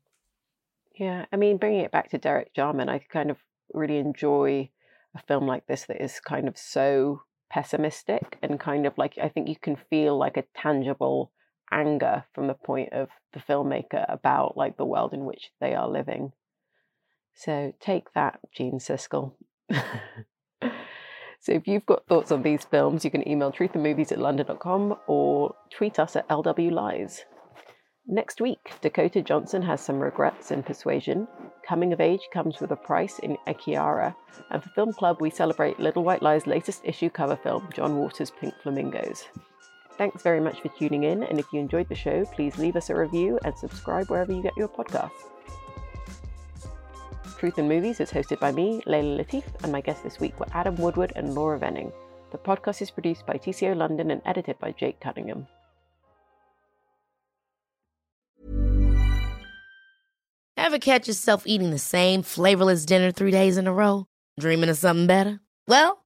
[0.95, 3.38] Yeah i mean bringing it back to derek jarman i kind of
[3.74, 4.70] really enjoy
[5.16, 9.28] a film like this that is kind of so pessimistic and kind of like i
[9.28, 11.32] think you can feel like a tangible
[11.72, 15.89] anger from the point of the filmmaker about like the world in which they are
[15.89, 16.34] living.
[17.34, 19.34] So take that, Gene Siskel.
[19.72, 25.55] so if you've got thoughts on these films, you can email truthandmovies at london.com or
[25.72, 27.26] tweet us at LW Lies.
[28.07, 31.28] Next week, Dakota Johnson has some regrets in Persuasion.
[31.67, 34.15] Coming of Age comes with a price in Ekiara.
[34.49, 38.32] And for Film Club, we celebrate Little White Lie's latest issue cover film, John Waters'
[38.32, 39.26] Pink Flamingos.
[39.97, 42.89] Thanks very much for tuning in, and if you enjoyed the show, please leave us
[42.89, 45.11] a review and subscribe wherever you get your podcasts.
[47.37, 50.47] Truth and Movies is hosted by me, Layla Latif, and my guests this week were
[50.53, 51.91] Adam Woodward and Laura Venning.
[52.31, 55.47] The podcast is produced by TCO London and edited by Jake Cunningham.
[60.55, 64.05] Ever catch yourself eating the same flavorless dinner three days in a row?
[64.39, 65.41] Dreaming of something better?
[65.67, 66.05] Well,